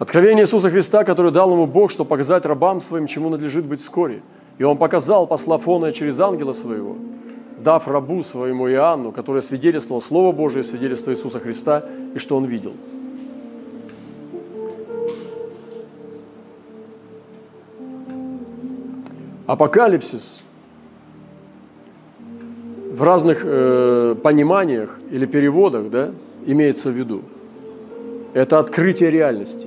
[0.00, 4.22] Откровение Иисуса Христа, которое дал ему Бог, чтобы показать рабам своим, чему надлежит быть вскоре.
[4.58, 6.96] И он показал, послав Фона через ангела своего,
[7.58, 11.84] дав рабу своему Иоанну, который свидетельствовал Слово Божие, свидетельство Иисуса Христа,
[12.16, 12.72] и что он видел–
[19.50, 20.44] Апокалипсис
[22.92, 26.12] в разных э, пониманиях или переводах да,
[26.46, 27.22] имеется в виду.
[28.32, 29.66] Это открытие реальности.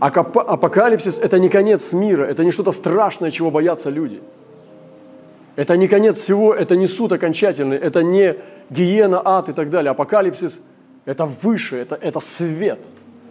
[0.00, 4.20] Апокалипсис– это не конец мира, это не что-то страшное, чего боятся люди.
[5.56, 8.36] Это не конец всего, это не суд окончательный, это не
[8.70, 9.90] гиена, ад и так далее.
[9.90, 10.60] Апокалипсис–
[11.04, 12.78] это выше, это, это свет.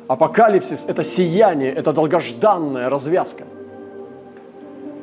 [0.08, 3.44] Апокалипсис– это сияние, это долгожданная развязка–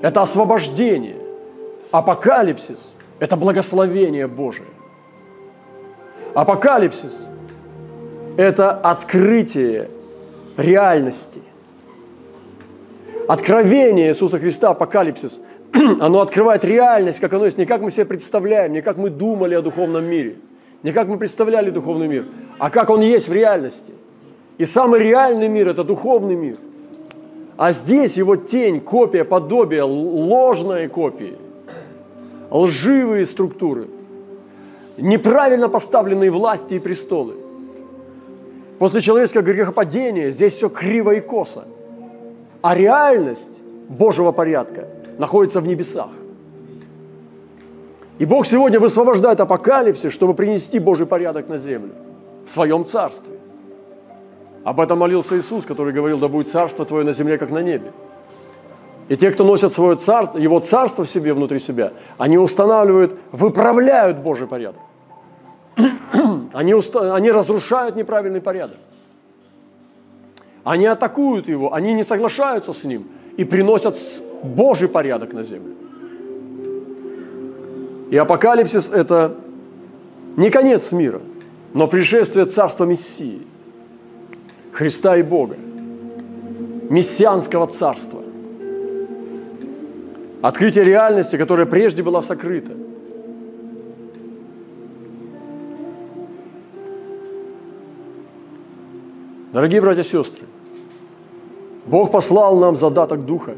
[0.03, 1.17] это освобождение.
[1.91, 4.69] Апокалипсис– это благословение Божие.
[6.35, 7.27] Апокалипсис–
[8.37, 9.89] это открытие
[10.57, 11.43] реальности.
[13.29, 15.41] Откровение Иисуса Христа, апокалипсис,
[15.73, 19.55] оно открывает реальность, как оно есть, не как мы себе представляем, не как мы думали
[19.55, 20.37] о духовном мире,
[20.83, 22.27] не как мы представляли духовный мир,
[22.59, 23.93] а как он есть в реальности.
[24.59, 26.57] И самый реальный мир– это духовный мир.
[27.57, 31.37] А здесь его тень, копия, подобие, ложные копии,
[32.51, 33.89] лживые структуры,
[34.97, 37.35] неправильно поставленные власти и престолы.
[38.79, 41.65] После человеческого грехопадения здесь все криво и косо.
[42.67, 44.89] А реальность Божьего порядка
[45.19, 46.09] находится в небесах.
[48.19, 51.93] И Бог сегодня высвобождает апокалипсис, чтобы принести Божий порядок на землю
[52.45, 53.35] в своем царстве.
[54.65, 57.93] Об этом молился Иисус, который говорил, да будет царство Твое на земле, как на небе.
[59.09, 64.19] И те, кто носят свое царство, его царство в себе, внутри себя, они устанавливают, выправляют
[64.19, 64.83] Божий порядок.
[66.53, 67.15] Они, уста...
[67.15, 68.79] они разрушают неправильный порядок.
[70.67, 73.07] Они атакуют его, они не соглашаются с ним
[73.37, 73.97] и приносят
[74.43, 75.77] Божий порядок на землю.
[78.11, 79.37] И апокалипсис– это
[80.37, 81.21] не конец мира,
[81.73, 83.43] но пришествие Царства Мессии–
[84.73, 85.57] Христа и Бога,
[86.91, 88.23] мессианского царства.
[90.43, 92.73] Открытие реальности, которая прежде была сокрыта.
[99.53, 100.45] Дорогие братья и сестры,
[101.87, 103.55] Бог послал нам задаток Духа,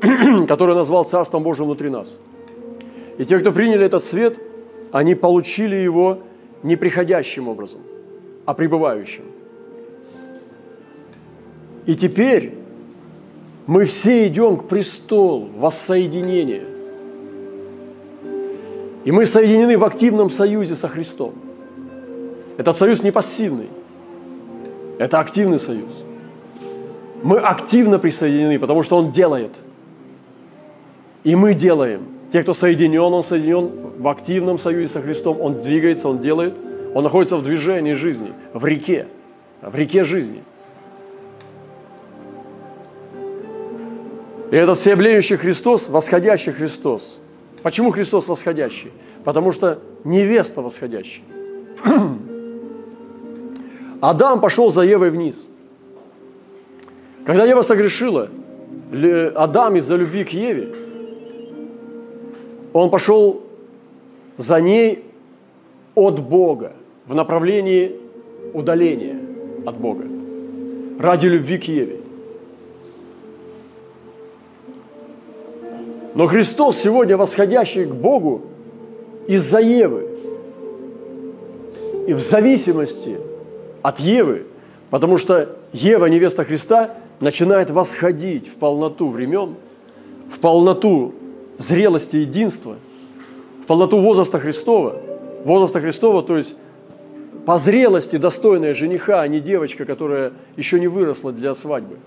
[0.48, 2.16] который назвал Царством Божьим внутри нас.
[3.18, 4.40] И те, кто приняли этот свет,
[4.92, 6.18] они получили его
[6.62, 7.80] не приходящим образом,
[8.46, 9.24] а пребывающим.
[11.84, 12.54] И теперь
[13.66, 16.64] мы все идем к престолу воссоединения.
[19.04, 21.34] И мы соединены в активном союзе со Христом.
[22.56, 23.68] Этот союз не пассивный,
[24.98, 26.05] это активный союз.
[27.22, 29.62] Мы активно присоединены, потому что Он делает.
[31.24, 32.02] И мы делаем.
[32.32, 35.40] Те, кто соединен, он соединен в активном союзе со Христом.
[35.40, 36.54] Он двигается, он делает.
[36.94, 39.06] Он находится в движении жизни, в реке,
[39.60, 40.42] в реке жизни.
[44.50, 47.18] И этот всеобъемлющий Христос, восходящий Христос.
[47.62, 48.92] Почему Христос восходящий?
[49.24, 51.24] Потому что невеста восходящая.
[54.00, 55.44] Адам пошел за Евой вниз.
[57.26, 58.28] Когда Ева согрешила,
[59.34, 60.72] Адам из-за любви к Еве,
[62.72, 63.42] он пошел
[64.38, 65.04] за ней
[65.96, 66.72] от Бога
[67.04, 67.96] в направлении
[68.54, 69.18] удаления
[69.66, 70.04] от Бога
[71.00, 72.00] ради любви к Еве.
[76.14, 78.42] Но Христос сегодня восходящий к Богу
[79.26, 80.06] из-за Евы
[82.06, 83.18] и в зависимости
[83.82, 84.44] от Евы,
[84.90, 89.54] потому что Ева, невеста Христа, начинает восходить в полноту времен,
[90.30, 91.14] в полноту
[91.58, 92.76] зрелости единства,
[93.62, 95.00] в полноту возраста Христова,
[95.44, 96.56] возраста Христова, то есть
[97.46, 101.98] по зрелости достойная жениха, а не девочка, которая еще не выросла для свадьбы.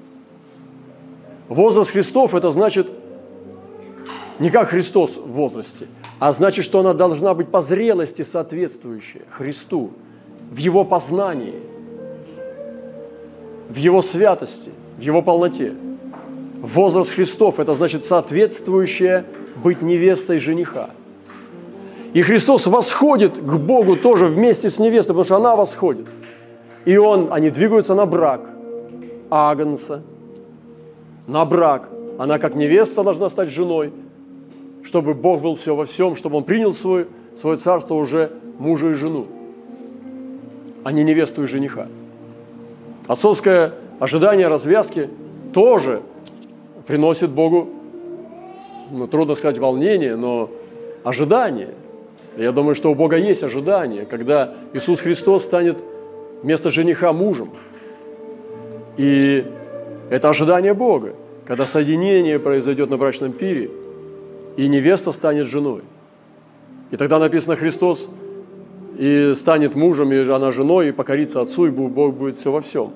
[1.48, 2.92] Возраст Христов– это значит
[4.38, 5.88] не как Христос в возрасте,
[6.20, 9.92] а значит, что она должна быть по зрелости соответствующая Христу,
[10.52, 11.56] в Его познании,
[13.70, 15.74] в Его святости, в Его полноте.
[16.62, 19.26] Возраст Христов– это значит соответствующая
[19.64, 20.90] быть невестой жениха.
[22.12, 26.08] И Христос восходит к Богу тоже вместе с невестой, потому что она восходит.
[26.84, 28.42] И он, они двигаются на брак
[29.30, 30.02] Агнца,
[31.28, 31.88] на брак.
[32.18, 33.94] Она как невеста должна стать женой,
[34.84, 38.94] чтобы Бог был все во всем, чтобы он принял свой, свое царство уже мужа и
[38.94, 39.28] жену,
[40.84, 41.88] а не невесту и жениха.
[43.08, 45.10] Отцовское ожидание развязки
[45.54, 46.02] тоже
[46.88, 47.70] приносит Богу,
[48.92, 50.50] ну, трудно сказать волнение, но
[51.04, 51.70] ожидание.
[52.38, 55.78] Я думаю, что у Бога есть ожидание, когда Иисус Христос станет
[56.42, 57.52] вместо жениха мужем.
[58.98, 59.46] И
[60.10, 61.14] это ожидание Бога,
[61.46, 63.70] когда соединение произойдет на брачном пире–
[64.60, 65.84] и невеста станет женой.
[66.92, 68.10] И тогда написано Христос
[68.98, 72.92] и станет мужем, и она женой, и покорится отцу, и Бог будет все во всем.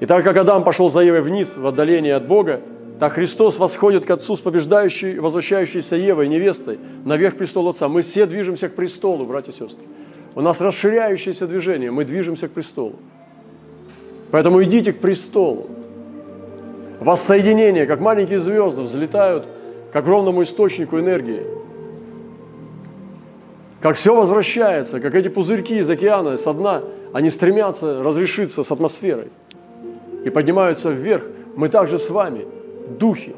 [0.00, 2.60] И так как Адам пошел за Евой вниз, в отдалении от Бога,
[2.98, 7.88] так Христос восходит к Отцу с побеждающей, возвращающейся Евой, невестой, наверх престола Отца.
[7.88, 9.86] Мы все движемся к престолу, братья и сестры.
[10.34, 12.96] У нас расширяющееся движение, мы движемся к престолу.
[14.30, 15.68] Поэтому идите к престолу.
[17.00, 19.46] Воссоединение, как маленькие звезды, взлетают
[19.92, 21.42] к огромному источнику энергии.
[23.80, 26.82] Как все возвращается, как эти пузырьки из океана, со дна,
[27.12, 29.28] они стремятся разрешиться с атмосферой
[30.26, 31.22] и поднимаются вверх.
[31.54, 32.46] Мы также с вами,
[32.98, 33.34] духи,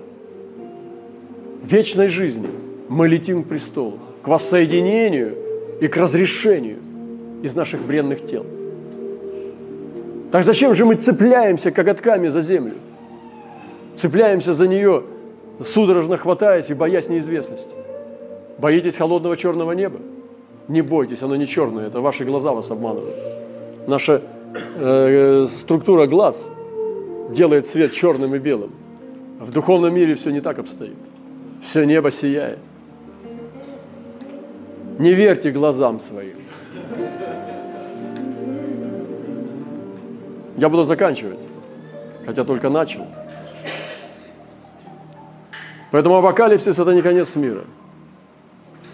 [1.62, 2.48] вечной жизни,
[2.88, 5.36] мы летим к престолу, к воссоединению
[5.80, 6.78] и к разрешению
[7.42, 8.44] из наших бренных тел.
[10.32, 12.74] Так зачем же мы цепляемся коготками за землю?
[13.94, 15.04] Цепляемся за нее–
[15.60, 17.74] судорожно хватаясь и боясь неизвестности.
[18.58, 19.98] Боитесь холодного черного неба?
[20.68, 23.14] Не бойтесь, оно не черное, это ваши глаза вас обманывают.
[23.86, 24.22] Наша
[24.76, 26.50] э, структура глаз
[27.28, 28.72] делает свет черным и белым.
[29.38, 30.96] В духовном мире все не так обстоит.
[31.62, 32.58] Все небо сияет.
[34.98, 36.36] Не верьте глазам своим.
[40.56, 41.40] Я буду заканчивать,
[42.26, 43.06] хотя только начал.
[45.92, 47.64] Поэтому апокалипсис– это не конец мира,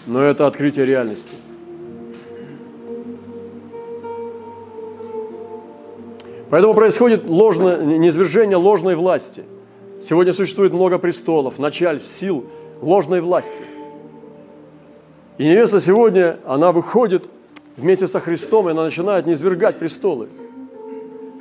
[0.07, 1.35] но это открытие реальности.
[6.51, 9.45] Поэтому происходит ложное, низвержение ложной власти.
[10.03, 12.45] Сегодня существует много престолов, начальств, сил
[12.81, 13.65] ложной власти.
[15.39, 17.29] И невеста сегодня, она выходит
[17.77, 20.29] вместе со Христом, и она начинает низвергать престолы.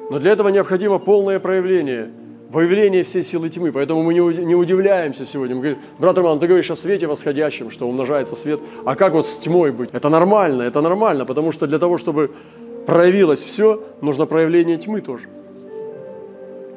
[0.09, 2.11] Но для этого необходимо полное проявление–
[2.53, 3.71] выявление всей силы тьмы.
[3.71, 5.55] Поэтому мы не удивляемся сегодня.
[5.55, 8.59] Мы говорим, брат Роман, ты говоришь о свете восходящем, что умножается свет.
[8.85, 9.89] А как вот с тьмой быть?
[9.91, 12.31] Это нормально, это нормально, потому что для того, чтобы
[12.85, 15.27] проявилось все, нужно проявление тьмы тоже.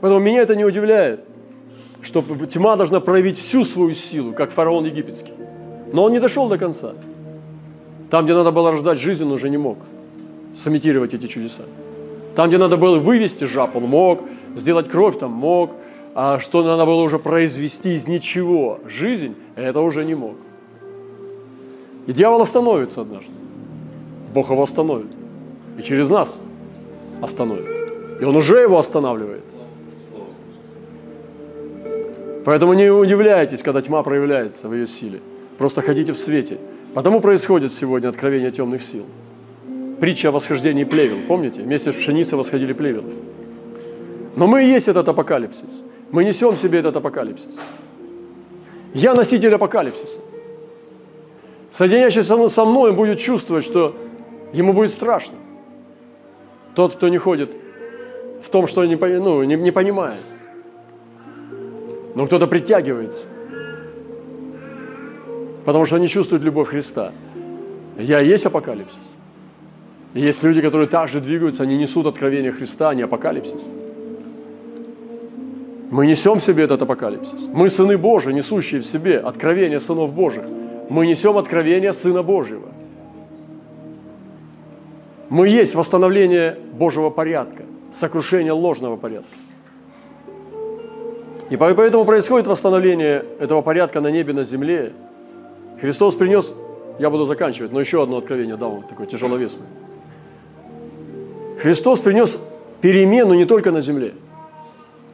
[0.00, 1.20] Поэтому меня это не удивляет,
[2.02, 5.32] что тьма должна проявить всю свою силу, как фараон египетский.
[5.92, 6.94] Но он не дошел до конца.
[8.10, 9.78] Там, где надо было рождать жизнь, он уже не мог
[10.54, 11.64] сымитировать эти чудеса.
[12.34, 14.20] Там, где надо было вывести жаб, он мог,
[14.54, 15.72] сделать кровь там мог,
[16.14, 20.36] а что надо было уже произвести из ничего жизнь, это уже не мог.
[22.06, 23.32] И дьявол остановится однажды.
[24.32, 25.25] Бог его остановит.
[25.78, 26.38] И через нас
[27.20, 27.66] остановит.
[28.20, 29.42] И он уже его останавливает.
[32.44, 35.20] Поэтому не удивляйтесь, когда тьма проявляется в ее силе.
[35.58, 36.58] Просто ходите в свете.
[36.94, 39.04] Потому происходит сегодня откровение темных сил.
[40.00, 41.18] Притча о восхождении плевел.
[41.26, 41.62] Помните?
[41.62, 43.12] Вместе с пшеницей восходили плевелы.
[44.36, 45.82] Но мы и есть этот апокалипсис.
[46.12, 47.58] Мы несем в себе этот апокалипсис.
[48.94, 50.20] Я носитель апокалипсиса.
[51.72, 53.96] Соединяющийся со мной будет чувствовать, что
[54.52, 55.34] ему будет страшно.
[56.76, 57.56] Тот, кто не ходит
[58.42, 60.20] в том, что не, ну, не, не понимает.
[62.14, 63.24] Но кто-то притягивается,
[65.64, 67.12] потому что они чувствуют любовь Христа.
[67.98, 69.14] Я и есть апокалипсис.
[70.12, 73.66] И есть люди, которые также двигаются, они несут откровение Христа, а не апокалипсис.
[75.90, 77.48] Мы несем в себе этот апокалипсис.
[77.54, 80.44] Мы сыны Божии, несущие в себе откровение сынов Божьих.
[80.90, 82.68] Мы несем откровение Сына Божьего.
[85.28, 89.28] Мы есть восстановление Божьего порядка, сокрушение ложного порядка.
[91.50, 94.92] И поэтому происходит восстановление этого порядка на небе, на земле.
[95.80, 96.54] Христос принес,
[96.98, 99.68] я буду заканчивать, но еще одно откровение дал, такое тяжеловесное.
[101.60, 102.40] Христос принес
[102.80, 104.14] перемену не только на земле.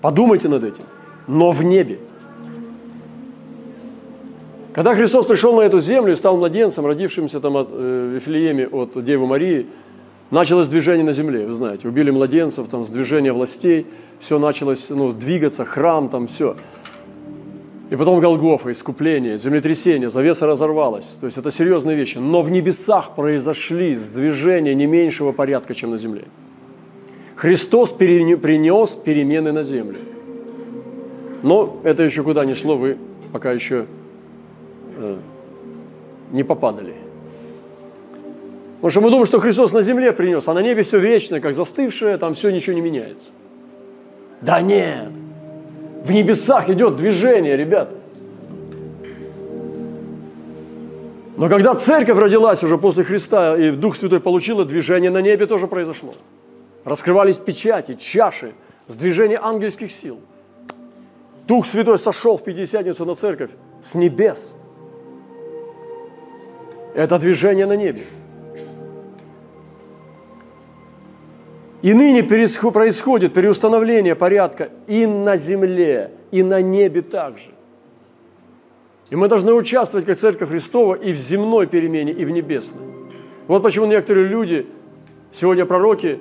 [0.00, 0.84] Подумайте над этим.
[1.26, 2.00] Но в небе.
[4.72, 9.04] Когда Христос пришел на эту землю и стал младенцем, родившимся там от, э, Вифлееме от
[9.04, 9.66] Девы Марии,
[10.32, 13.86] началось движение на земле, вы знаете, убили младенцев, там, сдвижение властей,
[14.18, 16.56] все началось ну, двигаться, храм, там все.
[17.90, 21.18] И потом Голгофа, искупление, землетрясение, завеса разорвалась.
[21.20, 22.16] То есть это серьезные вещи.
[22.16, 26.24] Но в небесах произошли движения не меньшего порядка, чем на земле.
[27.36, 29.98] Христос принес перемены на землю.
[31.42, 32.96] Но это еще куда ни шло, вы
[33.30, 33.84] пока еще
[34.96, 35.16] э,
[36.30, 36.94] не попадали.
[38.82, 41.54] Потому что мы думаем, что Христос на земле принес, а на небе все вечное, как
[41.54, 43.30] застывшее, там все ничего не меняется.
[44.40, 45.12] Да нет,
[46.04, 47.94] в небесах идет движение, ребят.
[51.36, 55.68] Но когда церковь родилась уже после Христа, и Дух Святой получила, движение на небе тоже
[55.68, 56.14] произошло.
[56.82, 58.52] Раскрывались печати, чаши,
[58.88, 60.18] с движения ангельских сил.
[61.46, 64.56] Дух Святой сошел в Пятидесятницу на церковь с небес.
[66.96, 68.06] Это движение на небе.
[71.82, 77.50] И ныне происходит переустановление порядка и на земле, и на небе также.
[79.10, 82.82] И мы должны участвовать, как Церковь Христова, и в земной перемене, и в небесной.
[83.48, 84.66] Вот почему некоторые люди,
[85.32, 86.20] сегодня пророки,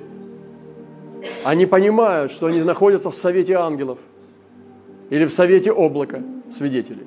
[1.44, 3.98] они понимают, что они находятся в совете ангелов
[5.10, 7.06] или в совете облака свидетелей.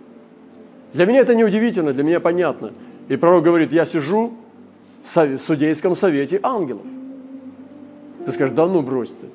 [0.94, 2.72] Для меня это не удивительно, для меня понятно.
[3.10, 4.34] И пророк говорит, я сижу
[5.04, 6.84] в судейском совете ангелов.
[8.26, 9.28] Ты скажешь, да ну брось ты.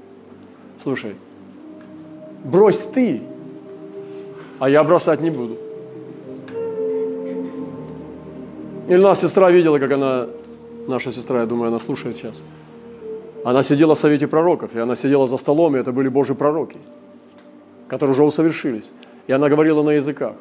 [0.82, 1.14] Слушай,
[2.45, 3.22] брось ты,
[4.59, 5.57] а я бросать не буду.
[8.88, 10.26] Или нас сестра видела, как она,
[10.88, 12.43] наша сестра, я думаю, она слушает сейчас.
[13.45, 16.76] Она сидела в совете пророков, и она сидела за столом, и это были Божьи пророки,
[17.88, 18.91] которые уже усовершились.
[19.28, 20.34] И она говорила на языках.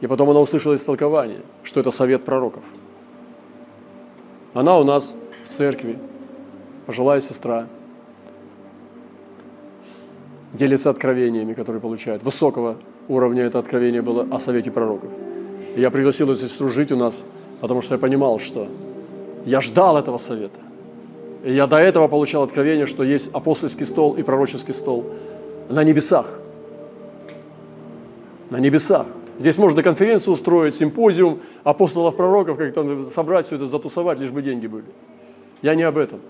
[0.00, 2.64] И потом она услышала истолкование, что это совет пророков.
[4.54, 5.98] Она у нас в церкви,
[6.86, 7.66] пожилая сестра,
[10.52, 12.22] делится откровениями, которые получают.
[12.22, 12.76] Высокого
[13.08, 15.10] уровня это откровение было о совете пророков.
[15.76, 17.24] И я пригласил эту сестру жить у нас,
[17.60, 18.68] потому что я понимал, что
[19.44, 20.60] я ждал этого совета.
[21.44, 25.06] И я до этого получал откровение, что есть апостольский стол и пророческий стол
[25.68, 26.38] на небесах.
[28.50, 29.06] На небесах.
[29.38, 34.42] Здесь можно конференцию устроить, симпозиум апостолов пророков, как там собрать все это, затусовать, лишь бы
[34.42, 34.84] деньги были.
[35.62, 36.20] Я не об этом.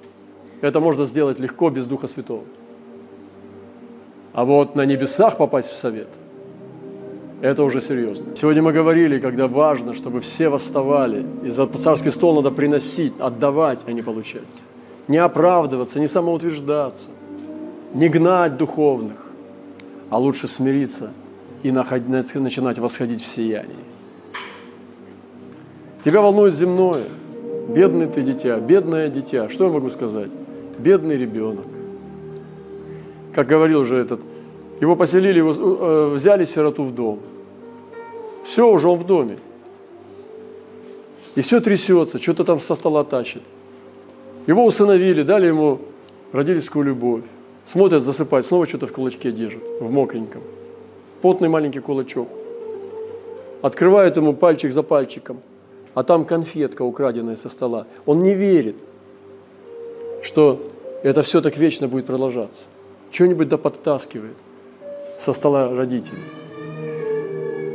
[0.61, 2.45] Это можно сделать легко, без Духа Святого.
[4.33, 6.09] А вот на небесах попасть в совет–
[7.41, 8.37] это уже серьезно.
[8.37, 13.85] Сегодня мы говорили, когда важно, чтобы все восставали, и за царский стол надо приносить, отдавать,
[13.87, 14.43] а не получать.
[15.09, 17.09] Не оправдываться, не самоутверждаться,
[17.95, 19.17] не гнать духовных,
[20.11, 21.11] а лучше смириться
[21.63, 23.75] и начинать восходить в сиянии.
[26.05, 27.09] Тебя волнует земное.
[27.69, 29.49] Бедный ты дитя, бедное дитя.
[29.49, 30.31] Что я могу сказать?
[30.79, 31.67] Бедный ребенок
[33.35, 34.21] как говорил уже этот,
[34.81, 37.21] его поселили, его, э, взяли сироту в дом.
[38.45, 39.39] Все, уже он в доме.
[41.35, 43.43] И все трясется, что-то там со стола тащит.
[44.47, 45.81] Его усыновили, дали ему
[46.33, 47.23] родительскую любовь.
[47.67, 50.43] Смотрят, засыпать, снова что-то в кулачке держат, в мокреньком.
[51.21, 52.29] Потный маленький кулачок.
[53.63, 55.41] Открывают ему пальчик за пальчиком,
[55.95, 57.87] а там конфетка, украденная со стола.
[58.07, 58.77] Он не верит,
[60.23, 60.59] что
[61.03, 62.65] это все так вечно будет продолжаться
[63.11, 64.37] что-нибудь да подтаскивает
[65.19, 66.23] со стола родителей.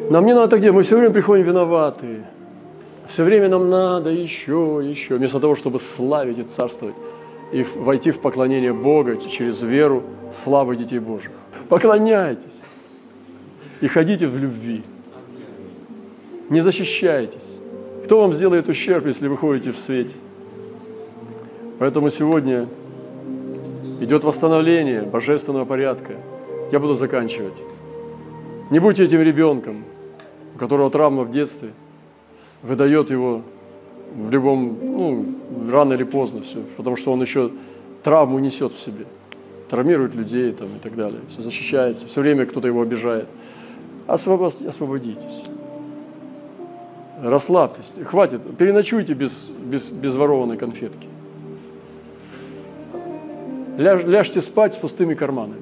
[0.10, 0.72] Нам не надо где?
[0.72, 2.26] Мы все время приходим виноватые.
[3.08, 5.16] Все время нам надо еще, еще.
[5.16, 6.96] Вместо того, чтобы славить и царствовать
[7.52, 11.32] и войти в поклонение Бога через веру славы детей Божьих.
[11.70, 12.60] Поклоняйтесь
[13.82, 14.84] и ходите в любви.
[16.50, 17.60] Не защищайтесь.
[18.04, 20.16] Кто вам сделает ущерб, если вы ходите в свете?
[21.80, 22.68] Поэтому сегодня
[24.00, 26.14] идет восстановление божественного порядка.
[26.72, 27.64] Я буду заканчивать.
[28.72, 29.84] Не будьте этим ребенком,
[30.56, 31.72] у которого травма в детстве
[32.64, 33.42] выдает его
[34.16, 35.26] в любом, ну,
[35.70, 37.52] рано или поздно все, потому что он еще
[38.04, 39.06] травму несет в себе,
[39.70, 43.28] травмирует людей там, и так далее, все защищается, все время кто-то его обижает.
[44.08, 45.44] Освободитесь,
[47.22, 51.08] расслабьтесь, хватит, переночуйте без, без, без ворованной конфетки.
[53.78, 55.62] Ляж, ляжьте спать с пустыми карманами.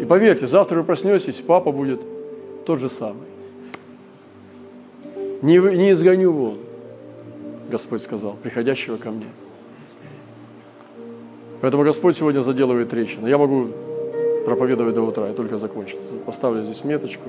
[0.00, 2.00] И поверьте, завтра вы проснетесь, папа будет
[2.64, 3.26] тот же самый.
[5.42, 6.58] Не, не изгоню вон,
[7.68, 9.26] Господь сказал, приходящего ко мне.
[11.60, 13.28] Поэтому Господь сегодня заделывает трещины.
[13.28, 13.68] Я могу
[14.44, 15.98] проповедовать до утра, я только закончил.
[16.24, 17.28] Поставлю здесь меточку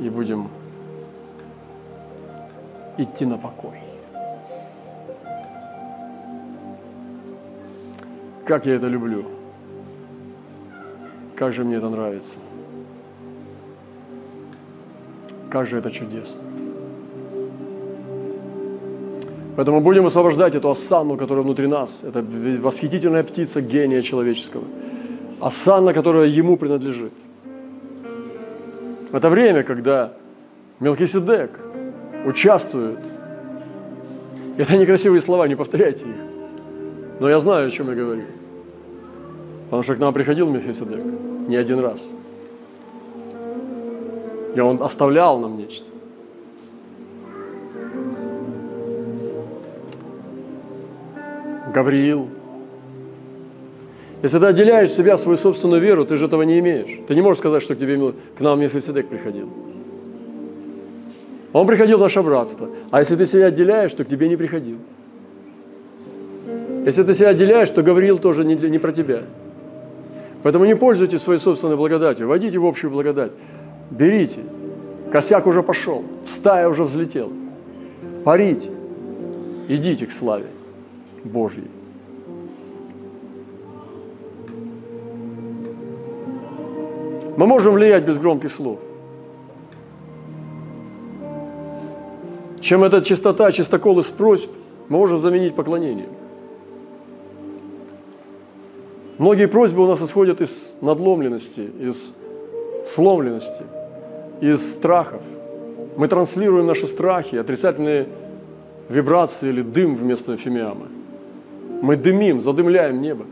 [0.00, 0.48] и будем
[2.98, 3.87] идти на покой.
[8.48, 9.26] Как я это люблю.
[11.36, 12.36] Как же мне это нравится.
[15.50, 16.40] Как же это чудесно.
[19.54, 22.00] Поэтому будем освобождать эту осанну, которая внутри нас.
[22.02, 22.24] Это
[22.62, 24.64] восхитительная птица гения человеческого.
[25.40, 27.12] Осанна, которая ему принадлежит.
[29.12, 30.14] Это время, когда
[30.80, 31.50] Мелкиседек
[32.24, 33.00] участвует.
[34.56, 36.27] Это некрасивые слова, не повторяйте их.
[37.20, 38.22] Но я знаю, о чем я говорю.
[39.64, 41.00] Потому что к нам приходил Мелхиседек
[41.48, 42.00] не один раз.
[44.54, 45.84] И он оставлял нам нечто.
[51.74, 52.28] Гавриил.
[54.22, 56.98] Если ты отделяешь себя, свою собственную веру, ты же этого не имеешь.
[57.06, 59.48] Ты не можешь сказать, что к тебе к нам Мефисидек приходил.
[61.52, 62.68] Он приходил в наше братство.
[62.90, 64.78] А если ты себя отделяешь, то к тебе не приходил.
[66.84, 69.22] Если ты себя отделяешь, то Гавриил тоже не, для, не про тебя.
[70.42, 73.32] Поэтому не пользуйтесь своей собственной благодатью, войдите в общую благодать.
[73.90, 74.40] Берите.
[75.10, 77.32] Косяк уже пошел, стая уже взлетела.
[78.24, 78.70] Парите.
[79.68, 80.46] Идите к славе
[81.24, 81.68] Божьей.
[87.36, 88.80] Мы можем влиять без громких слов.
[92.60, 94.50] Чем эта чистота, чистокол из просьб,
[94.88, 96.08] мы можем заменить поклонением.
[99.18, 102.12] Многие просьбы у нас исходят из надломленности, из
[102.86, 103.64] сломленности,
[104.40, 105.20] из страхов.
[105.96, 108.06] Мы транслируем наши страхи, отрицательные
[108.88, 110.86] вибрации или дым вместо фимиамы.
[111.82, 113.24] Мы дымим, задымляем небо.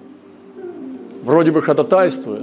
[1.22, 2.42] Вроде бы ходатайствуя,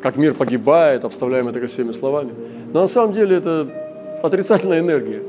[0.00, 2.32] как мир погибает, обставляем это красивыми словами.
[2.72, 3.68] Но на самом деле это
[4.22, 5.22] отрицательная энергия.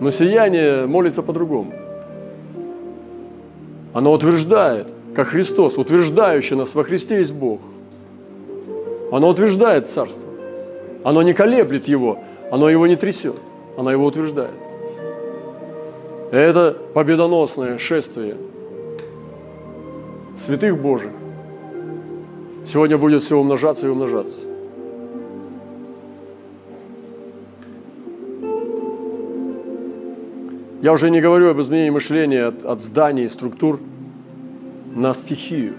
[0.00, 1.72] Но сияние молится по-другому.
[3.92, 4.88] Оно утверждает–
[5.20, 7.60] как Христос, утверждающий нас во Христе есть Бог.
[9.12, 10.26] Оно утверждает Царство.
[11.04, 13.36] Оно не колеблет его, оно его не трясет,
[13.76, 14.54] оно его утверждает.
[16.30, 18.38] Это победоносное шествие
[20.38, 21.12] святых Божьих
[22.64, 24.48] сегодня будет все умножаться и умножаться.
[30.80, 33.80] Я уже не говорю об изменении мышления от, от зданий структур–
[34.90, 35.74] на стихию.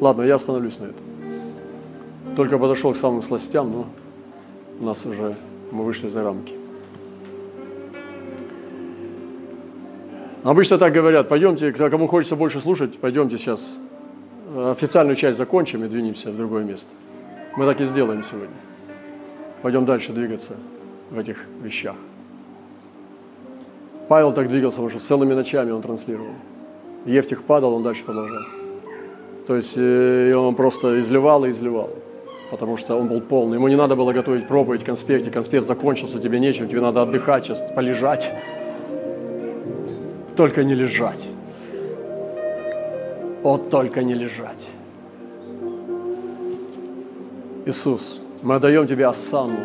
[0.00, 1.04] Ладно, я остановлюсь на этом.
[2.36, 3.86] Только подошел к самым сластям, но
[4.80, 5.36] у нас уже
[5.70, 6.52] мы вышли за рамки.
[10.42, 13.74] Обычно так говорят, пойдемте, кому хочется больше слушать, пойдемте сейчас
[14.54, 16.88] официальную часть закончим и двинемся в другое место.
[17.56, 18.54] Мы так и сделаем сегодня.
[19.62, 20.56] Пойдем дальше двигаться
[21.10, 21.96] в этих вещах.
[24.08, 26.34] Павел так двигался, потому что целыми ночами он транслировал.
[27.06, 28.42] Евтих падал, он дальше продолжал.
[29.46, 31.90] То есть э, он просто изливал и изливал,
[32.50, 33.56] потому что он был полный.
[33.56, 37.44] Ему не надо было готовить проповедь, конспект, и конспект закончился, тебе нечего, тебе надо отдыхать
[37.44, 38.30] сейчас, полежать.
[40.36, 41.28] Только не лежать.
[43.42, 44.68] Вот только не лежать.
[47.64, 49.56] Иисус, мы отдаем Тебе осану,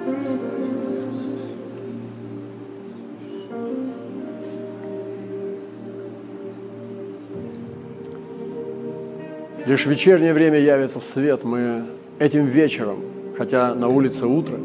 [9.66, 11.44] Лишь в вечернее время явится свет.
[11.44, 11.84] Мы
[12.18, 13.00] этим вечером,
[13.38, 14.58] хотя на улице утро,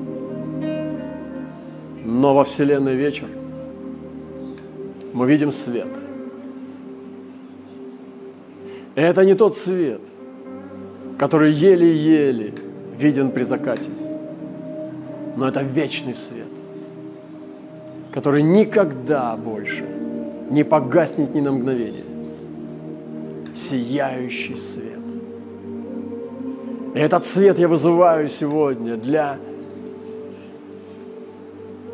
[2.04, 3.28] но во Вселенной вечер,
[5.12, 5.88] мы видим свет.
[8.94, 10.00] И это не тот свет,
[11.18, 12.54] который еле-еле
[12.98, 13.90] виден при закате,
[15.36, 16.48] но это вечный свет,
[18.12, 19.84] который никогда больше
[20.50, 22.15] не погаснет ни на мгновение.
[23.56, 25.00] Сияющий свет.
[26.94, 29.38] И этот свет я вызываю сегодня для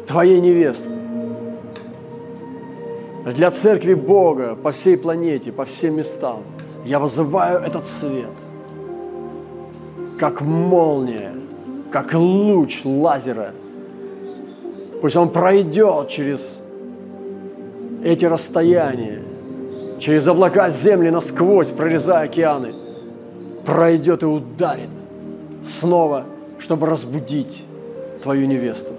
[0.06, 0.92] твоей невесты,
[3.24, 6.42] для церкви Бога по всей планете, по всем местам.
[6.84, 8.30] Я вызываю этот свет,
[10.18, 11.32] как молния,
[11.92, 13.52] как луч лазера.
[15.00, 16.60] Пусть он пройдет через
[18.04, 19.22] эти расстояния,
[20.02, 22.74] через облака земли насквозь, прорезая океаны–
[23.64, 24.90] пройдет и ударит
[25.80, 26.24] снова,
[26.58, 27.64] чтобы разбудить
[28.22, 28.92] твою невесту.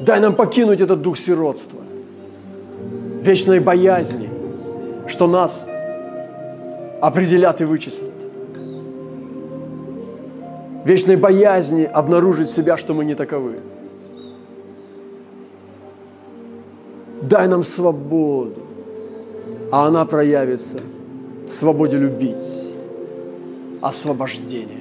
[0.00, 1.80] Дай нам покинуть этот дух сиротства,
[3.22, 4.30] вечной боязни,
[5.06, 5.66] что нас
[7.00, 8.10] определят и вычислят.
[10.84, 13.58] Вечной боязни обнаружить себя, что мы не таковы.
[17.30, 18.70] Дай нам свободу
[19.70, 20.80] а она проявится
[21.48, 22.74] в свободе любить,
[23.80, 24.78] освобождение.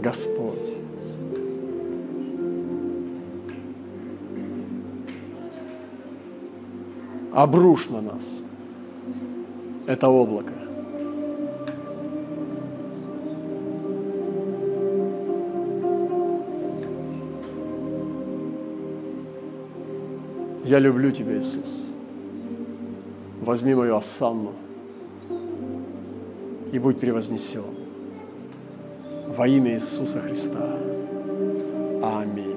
[0.00, 0.74] Господь.
[7.32, 8.24] Обрушь на нас
[9.86, 10.52] это облако.
[20.66, 21.84] Я люблю Тебя, Иисус.
[23.40, 24.52] Возьми мою осанну
[26.72, 27.62] и будь превознесен.
[29.28, 30.76] Во имя Иисуса Христа.
[32.02, 32.55] Аминь.